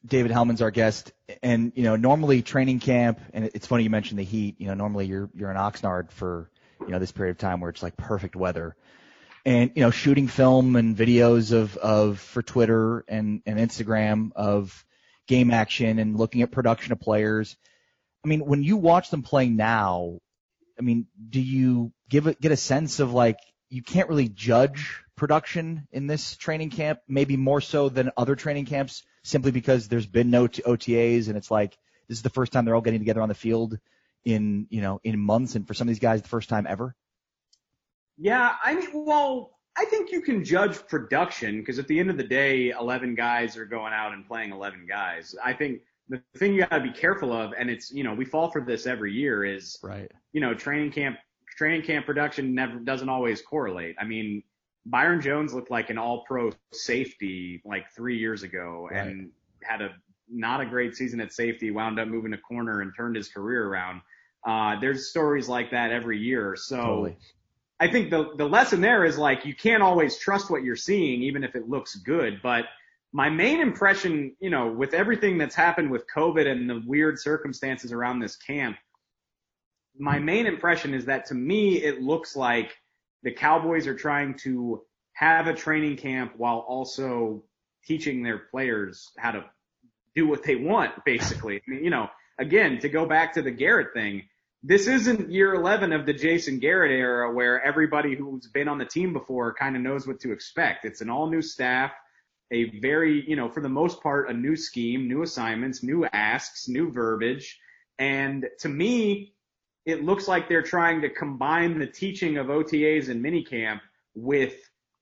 [0.06, 4.18] David Helman's our guest, and you know normally training camp, and it's funny you mentioned
[4.18, 4.56] the heat.
[4.58, 7.70] You know normally you're you're in Oxnard for you know this period of time where
[7.70, 8.76] it's like perfect weather,
[9.44, 14.84] and you know shooting film and videos of of for Twitter and and Instagram of
[15.26, 17.56] game action and looking at production of players.
[18.24, 20.18] I mean, when you watch them play now,
[20.78, 23.38] I mean, do you give get a sense of like
[23.68, 28.66] you can't really judge production in this training camp, maybe more so than other training
[28.66, 31.76] camps, simply because there's been no OTAs and it's like
[32.08, 33.78] this is the first time they're all getting together on the field
[34.24, 36.94] in you know in months, and for some of these guys, the first time ever.
[38.18, 42.16] Yeah, I mean, well, I think you can judge production because at the end of
[42.16, 45.34] the day, 11 guys are going out and playing 11 guys.
[45.44, 48.24] I think the thing you got to be careful of, and it's, you know, we
[48.24, 50.10] fall for this every year is, Right.
[50.32, 51.18] you know, training camp,
[51.58, 53.96] training camp production never doesn't always correlate.
[53.98, 54.42] I mean,
[54.86, 59.06] Byron Jones looked like an all pro safety like three years ago Right.
[59.06, 59.30] and
[59.62, 59.90] had a
[60.28, 63.68] not a great season at safety, wound up moving a corner and turned his career
[63.68, 64.00] around.
[64.46, 66.56] Uh, there's stories like that every year.
[66.56, 67.16] So Totally.
[67.78, 71.22] I think the, the lesson there is like you can't always trust what you're seeing,
[71.22, 72.40] even if it looks good.
[72.42, 72.64] But
[73.12, 77.92] my main impression, you know, with everything that's happened with COVID and the weird circumstances
[77.92, 78.76] around this camp,
[79.98, 82.76] my main impression is that to me, it looks like
[83.22, 87.42] the Cowboys are trying to have a training camp while also
[87.84, 89.44] teaching their players how to
[90.14, 91.56] do what they want, basically.
[91.56, 94.22] I mean, you know, again, to go back to the Garrett thing,
[94.62, 98.84] this isn't year 11 of the Jason Garrett era where everybody who's been on the
[98.84, 100.84] team before kind of knows what to expect.
[100.84, 101.92] It's an all new staff,
[102.50, 106.68] a very, you know, for the most part, a new scheme, new assignments, new asks,
[106.68, 107.58] new verbiage.
[107.98, 109.35] And to me,
[109.86, 113.80] it looks like they're trying to combine the teaching of OTAs and minicamp
[114.14, 114.54] with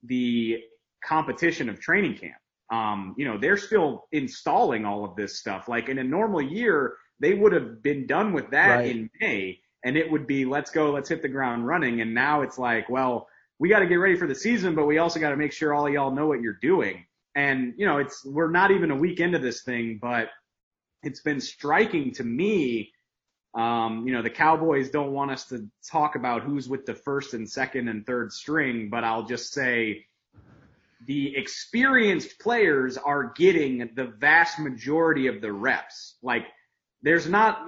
[0.03, 0.59] the
[1.03, 2.37] competition of training camp.
[2.71, 5.69] Um, you know, they're still installing all of this stuff.
[5.69, 8.91] Like in a normal year, they would have been done with that Right.
[8.91, 12.01] in May and it would be, let's go, let's hit the ground running.
[12.01, 14.99] And now it's like, well, we got to get ready for the season, but we
[14.99, 17.05] also got to make sure all y'all know what you're doing.
[17.37, 20.29] And, you know, it's, we're not even a week into this thing, but
[21.03, 22.91] it's been striking to me.
[23.55, 27.35] Um, you know, the Cowboys don't want us to talk about who's with the first
[27.35, 30.07] and second and third string, but I'll just say
[31.07, 36.17] the experienced players are getting the vast majority of the reps.
[36.23, 36.47] Like
[37.03, 37.65] there's not,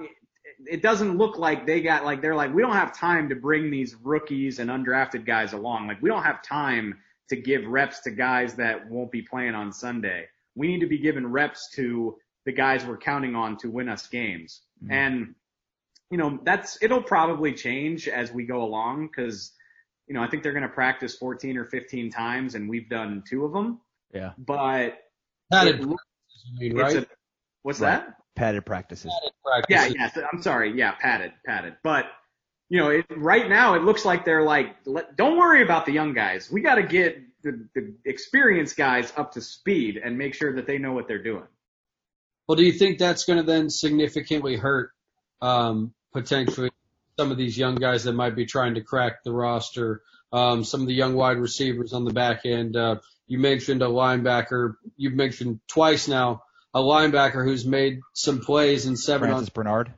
[0.65, 3.71] it doesn't look like they got like, they're like, we don't have time to bring
[3.71, 5.87] these rookies and undrafted guys along.
[5.87, 6.97] Like we don't have time
[7.29, 10.25] to give reps to guys that won't be playing on Sunday.
[10.55, 14.07] We need to be giving reps to the guys we're counting on to win us
[14.07, 14.61] games.
[14.83, 14.91] Mhm.
[14.91, 15.35] And,
[16.11, 19.51] you know, that's, it'll probably change as we go along because,
[20.07, 23.23] you know, I think they're going to practice 14 or 15 times and we've done
[23.29, 23.81] two of them,
[24.13, 24.31] Yeah.
[24.37, 24.97] but
[25.51, 25.97] Padded it- you
[26.59, 26.95] mean, right?
[26.97, 27.07] a,
[27.63, 28.05] what's Right.
[28.05, 28.15] that?
[28.35, 29.11] Padded practices.
[29.45, 30.23] Padded Yeah, yeah.
[30.31, 30.77] I'm sorry.
[30.77, 31.75] Yeah, padded, padded.
[31.83, 32.05] But
[32.69, 35.93] you know, it, right now it looks like they're like, let, don't worry about the
[35.93, 36.51] young guys.
[36.51, 40.67] We got to get the, the experienced guys up to speed and make sure that
[40.67, 41.47] they know what they're doing.
[42.47, 44.91] Well, do you think that's going to then significantly hurt
[45.41, 46.71] um, potentially
[47.19, 50.01] some of these young guys that might be trying to crack the roster?
[50.31, 52.75] Um, some of the young wide receivers on the back end.
[52.75, 54.73] Uh, you mentioned a linebacker.
[54.97, 59.93] You've mentioned twice now a linebacker who's made some plays in seven Francis Bernard.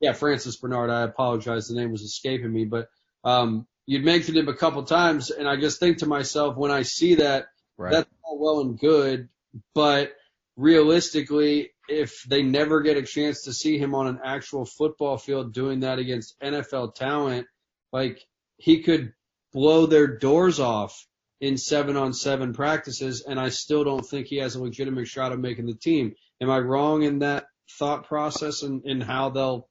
[0.00, 0.90] Yeah, Francis Bernard.
[0.90, 2.88] I apologize, the name was escaping me, but
[3.24, 6.82] um, you'd mentioned him a couple times, and I just think to myself when I
[6.82, 7.46] see that
[7.78, 7.92] Right.
[7.92, 9.28] that's all well and good,
[9.74, 10.12] but
[10.56, 15.52] realistically, if they never get a chance to see him on an actual football field
[15.52, 17.46] doing that against NFL talent,
[17.92, 19.12] like he could
[19.52, 21.06] blow their doors off
[21.40, 25.32] in seven on seven practices, and I still don't think he has a legitimate shot
[25.32, 26.14] of making the team.
[26.40, 27.46] Am I wrong in that
[27.78, 29.68] thought process and, and how they'll,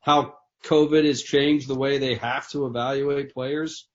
[0.00, 3.86] how COVID has changed the way they have to evaluate players?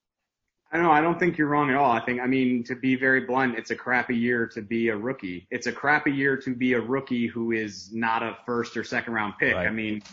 [0.72, 0.92] I don't know.
[0.92, 1.92] I don't think you're wrong at all.
[1.92, 4.96] I think, I mean, to be very blunt, it's a crappy year to be a
[4.96, 5.48] rookie.
[5.50, 9.14] It's a crappy year to be a rookie who is not a first or second
[9.14, 9.56] round pick.
[9.56, 9.68] Right.
[9.68, 10.04] I mean,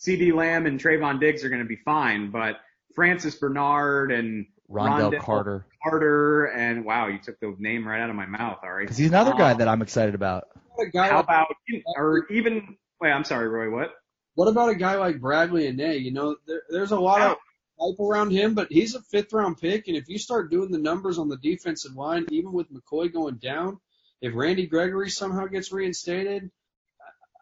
[0.00, 2.60] CeeDee Lamb and Trevon Diggs are going to be fine, but
[2.94, 5.66] Francis Bernard and Rondell Ron'Dell Carter.
[5.82, 8.84] Carter and wow, you took the name right out of my mouth, Ari.
[8.84, 10.44] Because he's another guy Um, that I'm excited about.
[10.74, 11.48] What a guy How about,
[11.96, 13.90] or even, wait, I'm sorry, Roy, what?
[14.34, 16.00] What about a guy like Bradley Anae?
[16.00, 17.36] You know, there, there's a lot of
[17.80, 19.88] hype around him, but he's a fifth round pick.
[19.88, 23.36] And if you start doing the numbers on the defensive line, even with McCoy going
[23.36, 23.80] down,
[24.20, 26.50] if Randy Gregory somehow gets reinstated,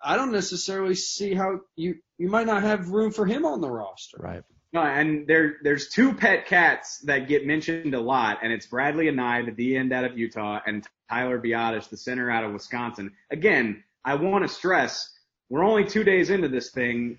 [0.03, 3.71] I don't necessarily see how you you might not have room for him on the
[3.71, 4.19] roster.
[4.19, 4.43] Right.
[4.73, 9.07] No, and there there's two pet cats that get mentioned a lot, and it's Bradley
[9.07, 13.13] Anae, the D end out of Utah, and Tyler Biadasz, the center out of Wisconsin.
[13.31, 15.13] Again, I want to stress
[15.49, 17.19] we're only two days into this thing,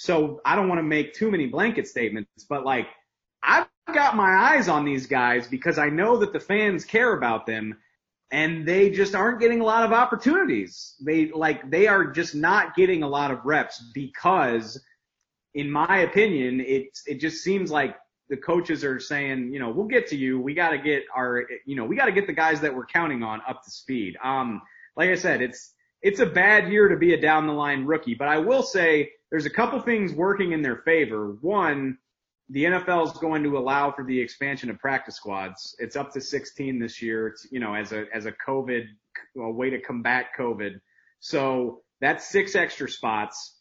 [0.00, 2.86] so I don't want to make too many blanket statements, but like
[3.42, 7.44] I've got my eyes on these guys because I know that the fans care about
[7.44, 7.76] them
[8.32, 10.94] and they just aren't getting a lot of opportunities.
[11.04, 14.82] They like they are just not getting a lot of reps because
[15.52, 17.94] in my opinion, it it just seems like
[18.30, 20.40] the coaches are saying, you know, we'll get to you.
[20.40, 22.86] We got to get our, you know, we got to get the guys that we're
[22.86, 24.16] counting on up to speed.
[24.24, 24.62] Um,
[24.96, 28.14] like I said, it's it's a bad year to be a down the line rookie,
[28.14, 31.36] but I will say there's a couple things working in their favor.
[31.40, 31.98] One,
[32.48, 35.76] the NFL is going to allow for the expansion of practice squads.
[35.78, 37.28] It's up to 16 this year.
[37.28, 38.86] It's, you know, as a, as a COVID,
[39.38, 40.80] a way to combat COVID.
[41.20, 43.56] So that's six extra spots.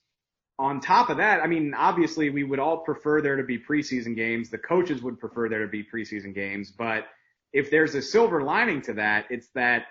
[0.57, 4.15] On top of that, I mean, obviously we would all prefer there to be preseason
[4.15, 4.49] games.
[4.49, 7.05] The coaches would prefer there to be preseason games, but
[7.53, 9.83] if there's a silver lining to that, it's that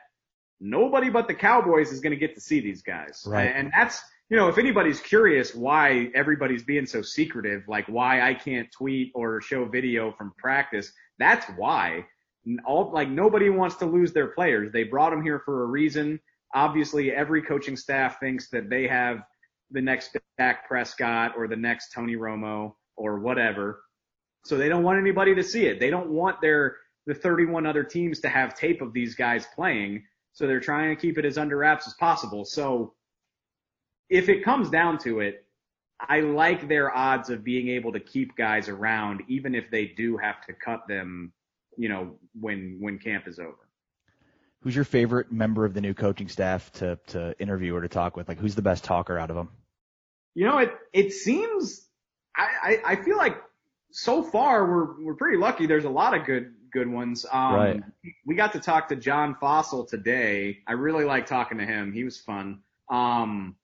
[0.61, 3.25] nobody but the Cowboys is going to get to see these guys.
[3.27, 3.51] Right.
[3.55, 8.35] And that's, you know, if anybody's curious why everybody's being so secretive, like why I
[8.35, 12.05] can't tweet or show video from practice, that's why.
[12.67, 14.71] All like nobody wants to lose their players.
[14.73, 16.21] They brought them here for a reason.
[16.55, 19.19] Obviously, every coaching staff thinks that they have
[19.71, 23.83] the next Dak Prescott or the next Tony Romo or whatever.
[24.45, 25.81] So they don't want anybody to see it.
[25.81, 26.77] They don't want their
[27.07, 30.05] the 31 other teams to have tape of these guys playing.
[30.33, 32.45] So they're trying to keep it as under wraps as possible.
[32.45, 32.95] So
[34.09, 35.45] if it comes down to it,
[36.01, 40.17] I like their odds of being able to keep guys around, even if they do
[40.17, 41.33] have to cut them,
[41.77, 43.57] you know, when when camp is over.
[44.61, 48.17] Who's your favorite member of the new coaching staff to to interview or to talk
[48.17, 48.29] with?
[48.29, 49.49] Like, who's the best talker out of them?
[50.35, 51.89] You know, it it seems
[52.37, 53.37] I I, I feel like
[53.91, 55.67] so far we're we're pretty lucky.
[55.67, 57.27] There's a lot of good good ones.
[57.31, 57.83] Um, Right.
[58.27, 60.59] We got to talk to John Fassel today.
[60.67, 61.93] I really like talking to him.
[61.93, 62.61] He was fun.
[62.91, 63.57] Um,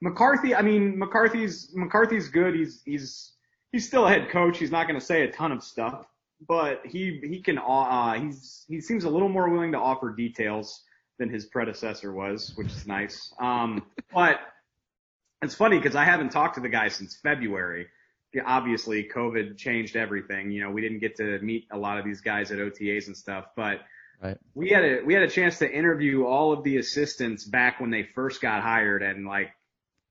[0.00, 2.54] McCarthy, I mean McCarthy's McCarthy's good.
[2.54, 3.32] He's he's
[3.72, 4.58] he's still a head coach.
[4.58, 6.06] He's not going to say a ton of stuff,
[6.46, 10.82] but he he can uh he's he seems a little more willing to offer details
[11.18, 13.32] than his predecessor was, which is nice.
[13.40, 13.84] Um,
[14.14, 14.38] but
[15.42, 17.88] it's funny because I haven't talked to the guy since February.
[18.44, 20.50] Obviously, COVID changed everything.
[20.50, 23.16] You know, we didn't get to meet a lot of these guys at OTAs and
[23.16, 23.80] stuff, but
[24.20, 24.36] Right.
[24.54, 27.90] we had a we had a chance to interview all of the assistants back when
[27.90, 29.50] they first got hired, and like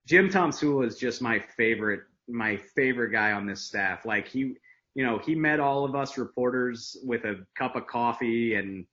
[0.08, 1.99] Jim Tomsula is just my favorite
[2.30, 4.05] my favorite guy on this staff.
[4.05, 4.55] Like he,
[4.95, 8.86] you know, he met all of us reporters with a cup of coffee and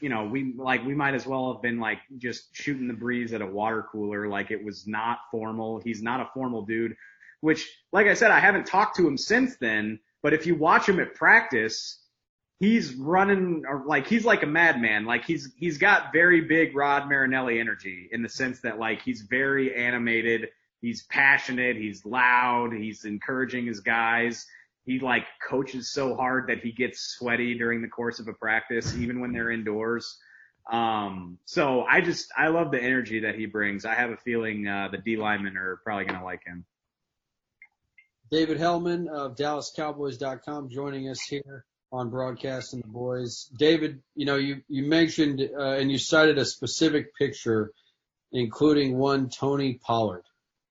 [0.00, 3.32] you know, we like we might as well have been like just shooting the breeze
[3.32, 4.28] at a water cooler.
[4.28, 5.80] Like it was not formal.
[5.80, 6.94] He's not a formal dude.
[7.40, 9.98] Which, like I said, I haven't talked to him since then.
[10.22, 12.05] But if you watch him at practice,
[12.58, 15.04] he's running like he's like a madman.
[15.04, 19.22] Like he's he's got very big Rod Marinelli energy in the sense that like he's
[19.22, 20.48] very animated.
[20.80, 21.76] He's passionate.
[21.76, 22.72] He's loud.
[22.72, 24.46] He's encouraging his guys.
[24.84, 28.94] He like coaches so hard that he gets sweaty during the course of a practice,
[28.96, 30.18] even when they're indoors.
[30.70, 33.84] Um, so I just, I love the energy that he brings.
[33.84, 36.64] I have a feeling, uh, the D linemen are probably to like him.
[38.30, 43.50] David Helman of DallasCowboys.com joining us here on Broadcasting the Boys.
[43.56, 47.72] David, you know, you, you mentioned uh, and you cited a specific picture,
[48.32, 50.24] including one Tony Pollard.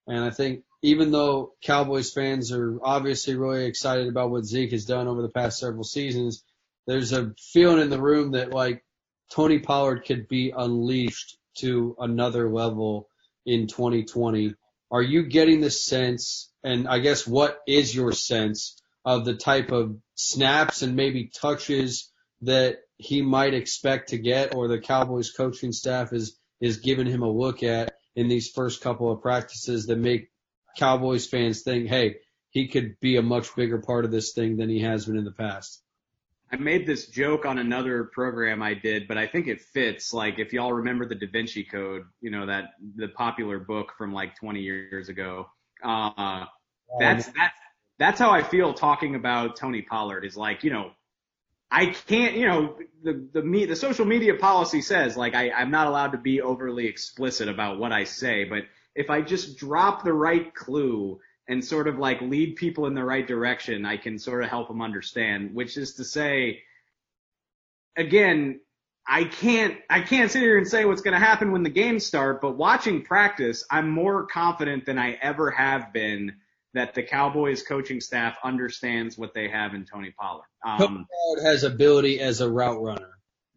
[0.07, 4.85] And I think even though Cowboys fans are obviously really excited about what Zeke has
[4.85, 6.43] done over the past several seasons,
[6.85, 8.83] there's a feeling in the room that like
[9.31, 13.09] Tony Pollard could be unleashed to another level
[13.45, 14.53] in 2020.
[14.91, 19.71] Are you getting the sense, and I guess what is your sense of the type
[19.71, 25.71] of snaps and maybe touches that he might expect to get or the Cowboys coaching
[25.71, 29.97] staff is, is giving him a look at in these first couple of practices that
[29.97, 30.29] make
[30.77, 32.17] Cowboys fans think, hey,
[32.49, 35.25] he could be a much bigger part of this thing than he has been in
[35.25, 35.81] the past?
[36.51, 40.13] I made this joke on another program I did, but I think it fits.
[40.13, 44.13] Like if y'all remember the Da Vinci Code, you know, that the popular book from
[44.13, 45.47] like 20 years ago.
[45.83, 46.45] Uh,
[46.99, 47.57] that's, that's,
[47.97, 50.91] that's how I feel talking about Tony Pollard is like, you know,
[51.71, 55.71] I can't, you know, the, the me, the social media policy says like I, I'm
[55.71, 58.63] not allowed to be overly explicit about what I say, but
[58.95, 63.03] if I just drop the right clue and sort of like lead people in the
[63.03, 66.61] right direction, I can sort of help them understand, which is to say,
[67.95, 68.59] again,
[69.07, 72.05] I can't, I can't sit here and say what's going to happen when the games
[72.05, 76.37] start, but watching practice, I'm more confident than I ever have been
[76.75, 80.43] that the Cowboys coaching staff understands what they have in Tony Pollard.
[80.65, 83.11] Um, Pollard has ability as a route runner.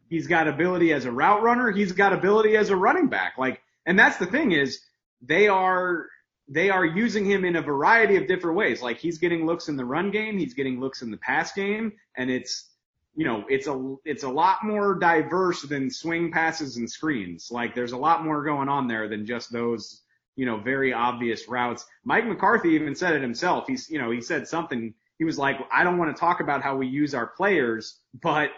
[0.09, 1.73] He's got ability as a route runner.
[1.73, 3.35] He's got ability as a running back.
[3.37, 4.81] Like, and that's the thing is
[5.21, 6.07] they are,
[6.47, 8.83] they are using him in a variety of different ways.
[8.83, 10.39] Like he's getting looks in the run game.
[10.39, 11.95] He's getting looks in the pass game.
[12.16, 12.71] And it's,
[13.16, 17.49] you know, it's a, it's a lot more diverse than swing passes and screens.
[17.51, 20.03] Like there's a lot more going on there than just those,
[20.39, 21.84] you know, very obvious routes.
[22.05, 23.64] Mike McCarthy even said it himself.
[23.66, 24.95] He's, you know, he said something.
[25.18, 28.51] He was like, I don't want to talk about how we use our players, but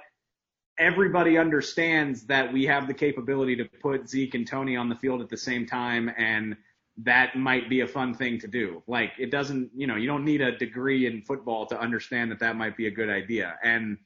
[0.79, 5.23] everybody understands that we have the capability to put Zeke and Tony on the field
[5.23, 6.55] at the same time and
[6.99, 8.83] that might be a fun thing to do.
[8.87, 12.41] Like it doesn't, you know, you don't need a degree in football to understand that
[12.41, 13.57] that might be a good idea.
[13.65, 13.97] And,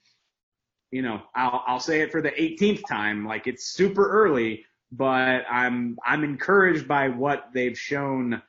[0.92, 5.44] you know, I'll, I'll say it for the 18th time, like it's super early, but
[5.50, 8.42] I'm, I'm encouraged by what they've shown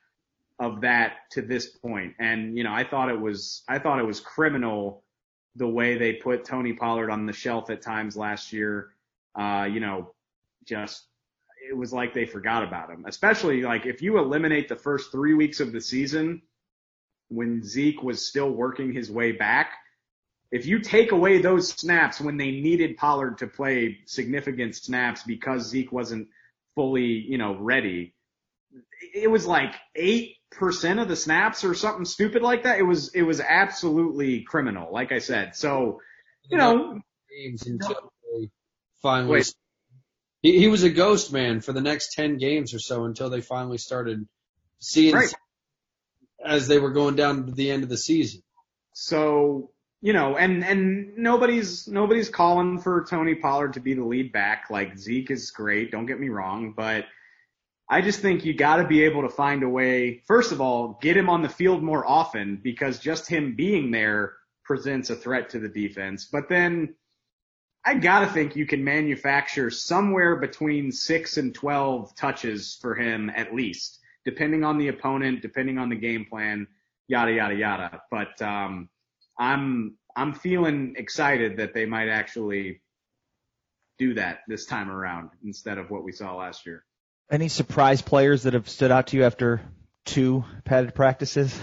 [0.59, 2.13] of that to this point.
[2.19, 5.03] And, you know, I thought it was, I thought it was criminal
[5.55, 8.89] the way they put Tony Pollard on the shelf at times last year.
[9.35, 10.13] Uh, you know,
[10.65, 11.05] just
[11.69, 13.05] it was like they forgot about him.
[13.07, 16.41] Especially like if you eliminate the first three weeks of the season
[17.29, 19.73] when Zeke was still working his way back,
[20.51, 25.67] if you take away those snaps when they needed Pollard to play significant snaps because
[25.67, 26.27] Zeke wasn't
[26.75, 28.13] fully, you know, ready,
[29.13, 32.79] it was like eight percent of the snaps or something stupid like that.
[32.79, 35.55] It was it was absolutely criminal, like I said.
[35.55, 36.01] So,
[36.49, 38.49] you know, games until they
[39.01, 39.31] finally.
[39.31, 39.53] Wait.
[40.41, 43.41] He, he was a ghost man for the next ten games or so until they
[43.41, 44.27] finally started
[44.79, 45.33] seeing right.
[46.43, 48.43] as they were going down to the end of the season.
[48.93, 49.71] So
[50.01, 54.69] you know, and and nobody's nobody's calling for Tony Pollard to be the lead back.
[54.69, 57.05] Like Zeke is great, don't get me wrong, but
[57.89, 60.23] I just think you got to be able to find a way.
[60.25, 64.33] First of all, get him on the field more often because just him being there
[64.63, 66.25] presents a threat to the defense.
[66.25, 66.95] But then
[67.85, 73.29] I got to think you can manufacture somewhere between six and 12 touches for him
[73.29, 76.65] at least, depending on the opponent, depending on the game plan,
[77.07, 78.01] yada, yada, yada.
[78.09, 78.89] But, um,
[79.37, 82.81] I'm I'm feeling excited that they might actually
[83.97, 86.83] do that this time around instead of what we saw last year.
[87.29, 89.61] Any surprise players that have stood out to you after
[90.05, 91.59] two padded practices?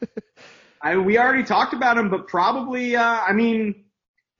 [0.82, 3.84] I we already talked about them, but probably uh, I mean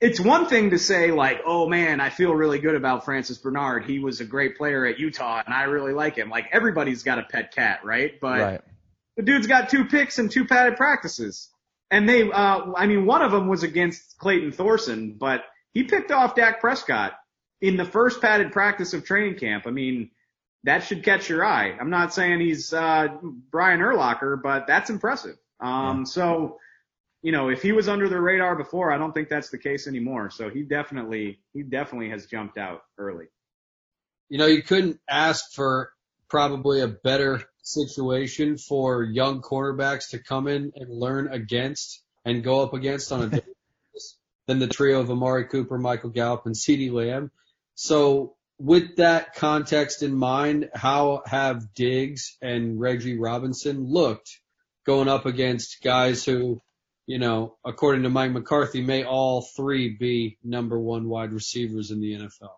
[0.01, 3.85] it's one thing to say like, oh man, I feel really good about Francis Bernard.
[3.85, 6.31] He was a great player at Utah and I really like him.
[6.31, 8.15] Like everybody's got a pet cat, right?
[8.21, 8.61] But right.
[9.17, 11.51] the dude's got two picks and two padded practices.
[11.91, 16.11] And they, uh, I mean, one of them was against Clayton Thorson, but he picked
[16.11, 17.15] off Dak Prescott
[17.61, 19.65] in the first padded practice of training camp.
[19.67, 20.11] I mean,
[20.65, 21.77] that should catch your eye.
[21.81, 25.37] I'm not saying he's, uh, Brian Urlacher, but that's impressive.
[25.61, 26.05] Um, yeah.
[26.05, 26.59] so,
[27.23, 29.87] you know, if he was under the radar before, I don't think that's the case
[29.87, 30.31] anymore.
[30.31, 33.27] So he definitely, he definitely has jumped out early.
[34.29, 35.91] You know, you couldn't ask for
[36.29, 42.63] probably a better situation for young quarterbacks to come in and learn against and go
[42.63, 43.27] up against on a
[43.93, 47.31] basis than the trio of Amari Cooper, Michael Gallup, and CeeDee Lamb.
[47.75, 54.41] So with that context in mind, how have Diggs and Reggie Robinson looked
[54.85, 56.61] going up against guys who,
[57.07, 62.01] you know, according to Mike McCarthy, may all three be number one wide receivers in
[62.01, 62.51] the NFL?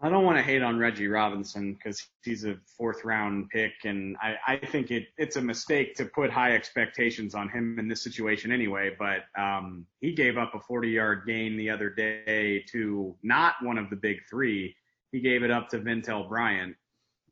[0.00, 4.16] I don't want to hate on Reggie Robinson because he's a fourth round pick, and
[4.22, 8.02] I, I think it, it's a mistake to put high expectations on him in this
[8.02, 8.94] situation anyway.
[8.96, 13.76] But um, he gave up a 40 yard gain the other day to not one
[13.76, 14.76] of the big three.
[15.10, 16.76] He gave it up to Ventell Bryant.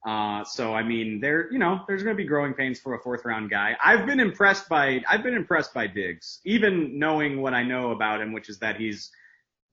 [0.05, 2.99] Uh, so I mean, there, you know, there's going to be growing pains for a
[3.01, 3.77] fourth round guy.
[3.85, 8.21] I've been impressed by, I've been impressed by Diggs, even knowing what I know about
[8.21, 9.11] him, which is that he's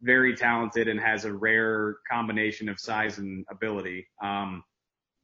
[0.04, 4.06] very talented and has a rare combination of size and ability.
[4.22, 4.64] Um,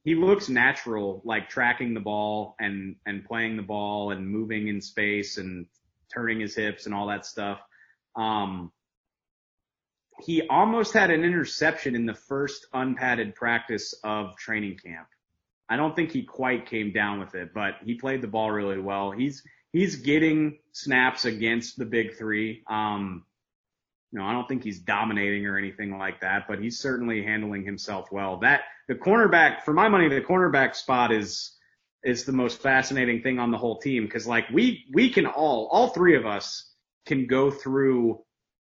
[0.04, 4.82] he looks natural, like tracking the ball and, and playing the ball and moving in
[4.82, 5.66] space and
[6.12, 7.60] turning his hips and all that stuff.
[8.16, 8.72] Um,
[10.22, 15.08] he almost had an interception in the first unpadded practice of training camp.
[15.70, 18.80] I don't think he quite came down with it, but he played the ball really
[18.80, 19.12] well.
[19.12, 22.64] He's, he's getting snaps against the big three.
[22.68, 23.26] Um,
[24.12, 27.64] you know, I don't think he's dominating or anything like that, but he's certainly handling
[27.64, 28.38] himself well.
[28.39, 31.55] That the cornerback, for my money, the cornerback spot is
[32.03, 35.68] is the most fascinating thing on the whole team because like we we can all
[35.72, 36.74] all three of us
[37.05, 38.20] can go through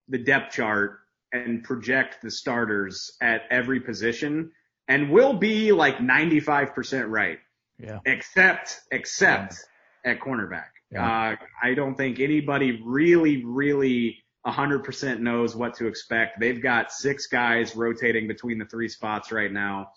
[0.07, 0.99] the depth chart
[1.31, 4.51] and project the starters at every position
[4.87, 7.39] and we'll be like 95% right.
[7.79, 7.99] Yeah.
[8.05, 9.55] Except except
[10.03, 10.11] yeah.
[10.11, 10.71] at cornerback.
[10.91, 11.05] Yeah.
[11.05, 16.39] Uh, I don't think anybody really really 100% knows what to expect.
[16.39, 19.91] They've got six guys rotating between the three spots right now.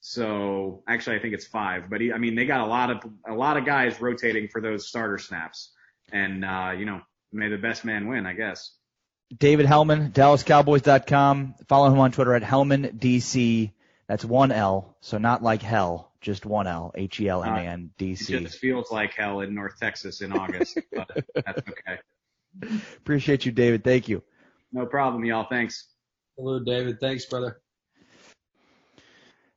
[0.00, 3.10] So actually, I think it's five, but he, I mean, they got a lot of,
[3.26, 5.72] a lot of guys rotating for those starter snaps.
[6.12, 7.00] And, uh, you know,
[7.32, 8.72] may the best man win, I guess.
[9.36, 11.54] David Helman, DallasCowboys.com.
[11.68, 13.72] Follow him on Twitter at HelmanDC.
[14.06, 18.34] That's one L, so not like hell, just one L, H-E-L-M-A-N-D-C.
[18.34, 21.98] It just feels like hell in North Texas in August, but that's okay.
[22.98, 23.84] Appreciate you, David.
[23.84, 24.22] Thank you.
[24.72, 25.46] No problem, y'all.
[25.48, 25.88] Thanks.
[26.36, 27.00] Hello, David.
[27.00, 27.60] Thanks, brother.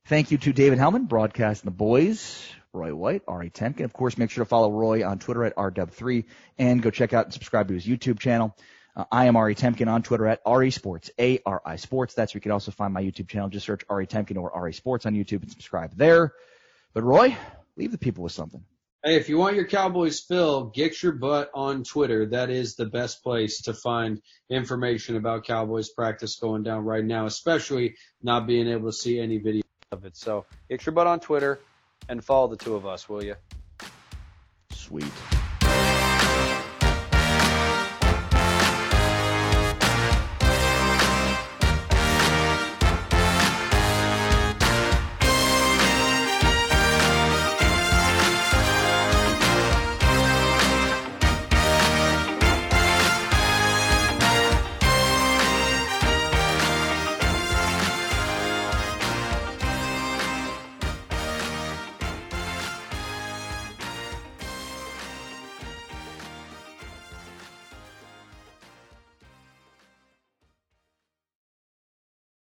[0.06, 2.50] Thank you to David Helman, broadcasting the boys.
[2.72, 3.84] Roy White, Ari Temkin.
[3.84, 6.24] Of course, make sure to follow Roy on Twitter at RW3
[6.58, 8.56] and go check out and subscribe to his YouTube channel.
[8.94, 12.14] Uh, I am Ari Temkin on Twitter at Ari Sports, A-R-I Sports.
[12.14, 13.48] That's where you can also find my YouTube channel.
[13.48, 16.32] Just search Ari Temkin or Ari Sports on YouTube and subscribe there.
[16.94, 17.36] But Roy,
[17.76, 18.64] leave the people with something.
[19.04, 22.26] Hey, if you want your Cowboys fill, get your butt on Twitter.
[22.26, 24.20] That is the best place to find
[24.50, 27.94] information about Cowboys practice going down right now, especially
[28.24, 30.16] not being able to see any video of it.
[30.16, 31.60] So get your butt on Twitter
[32.08, 33.36] and follow the two of us, will you?
[34.72, 35.04] Sweet.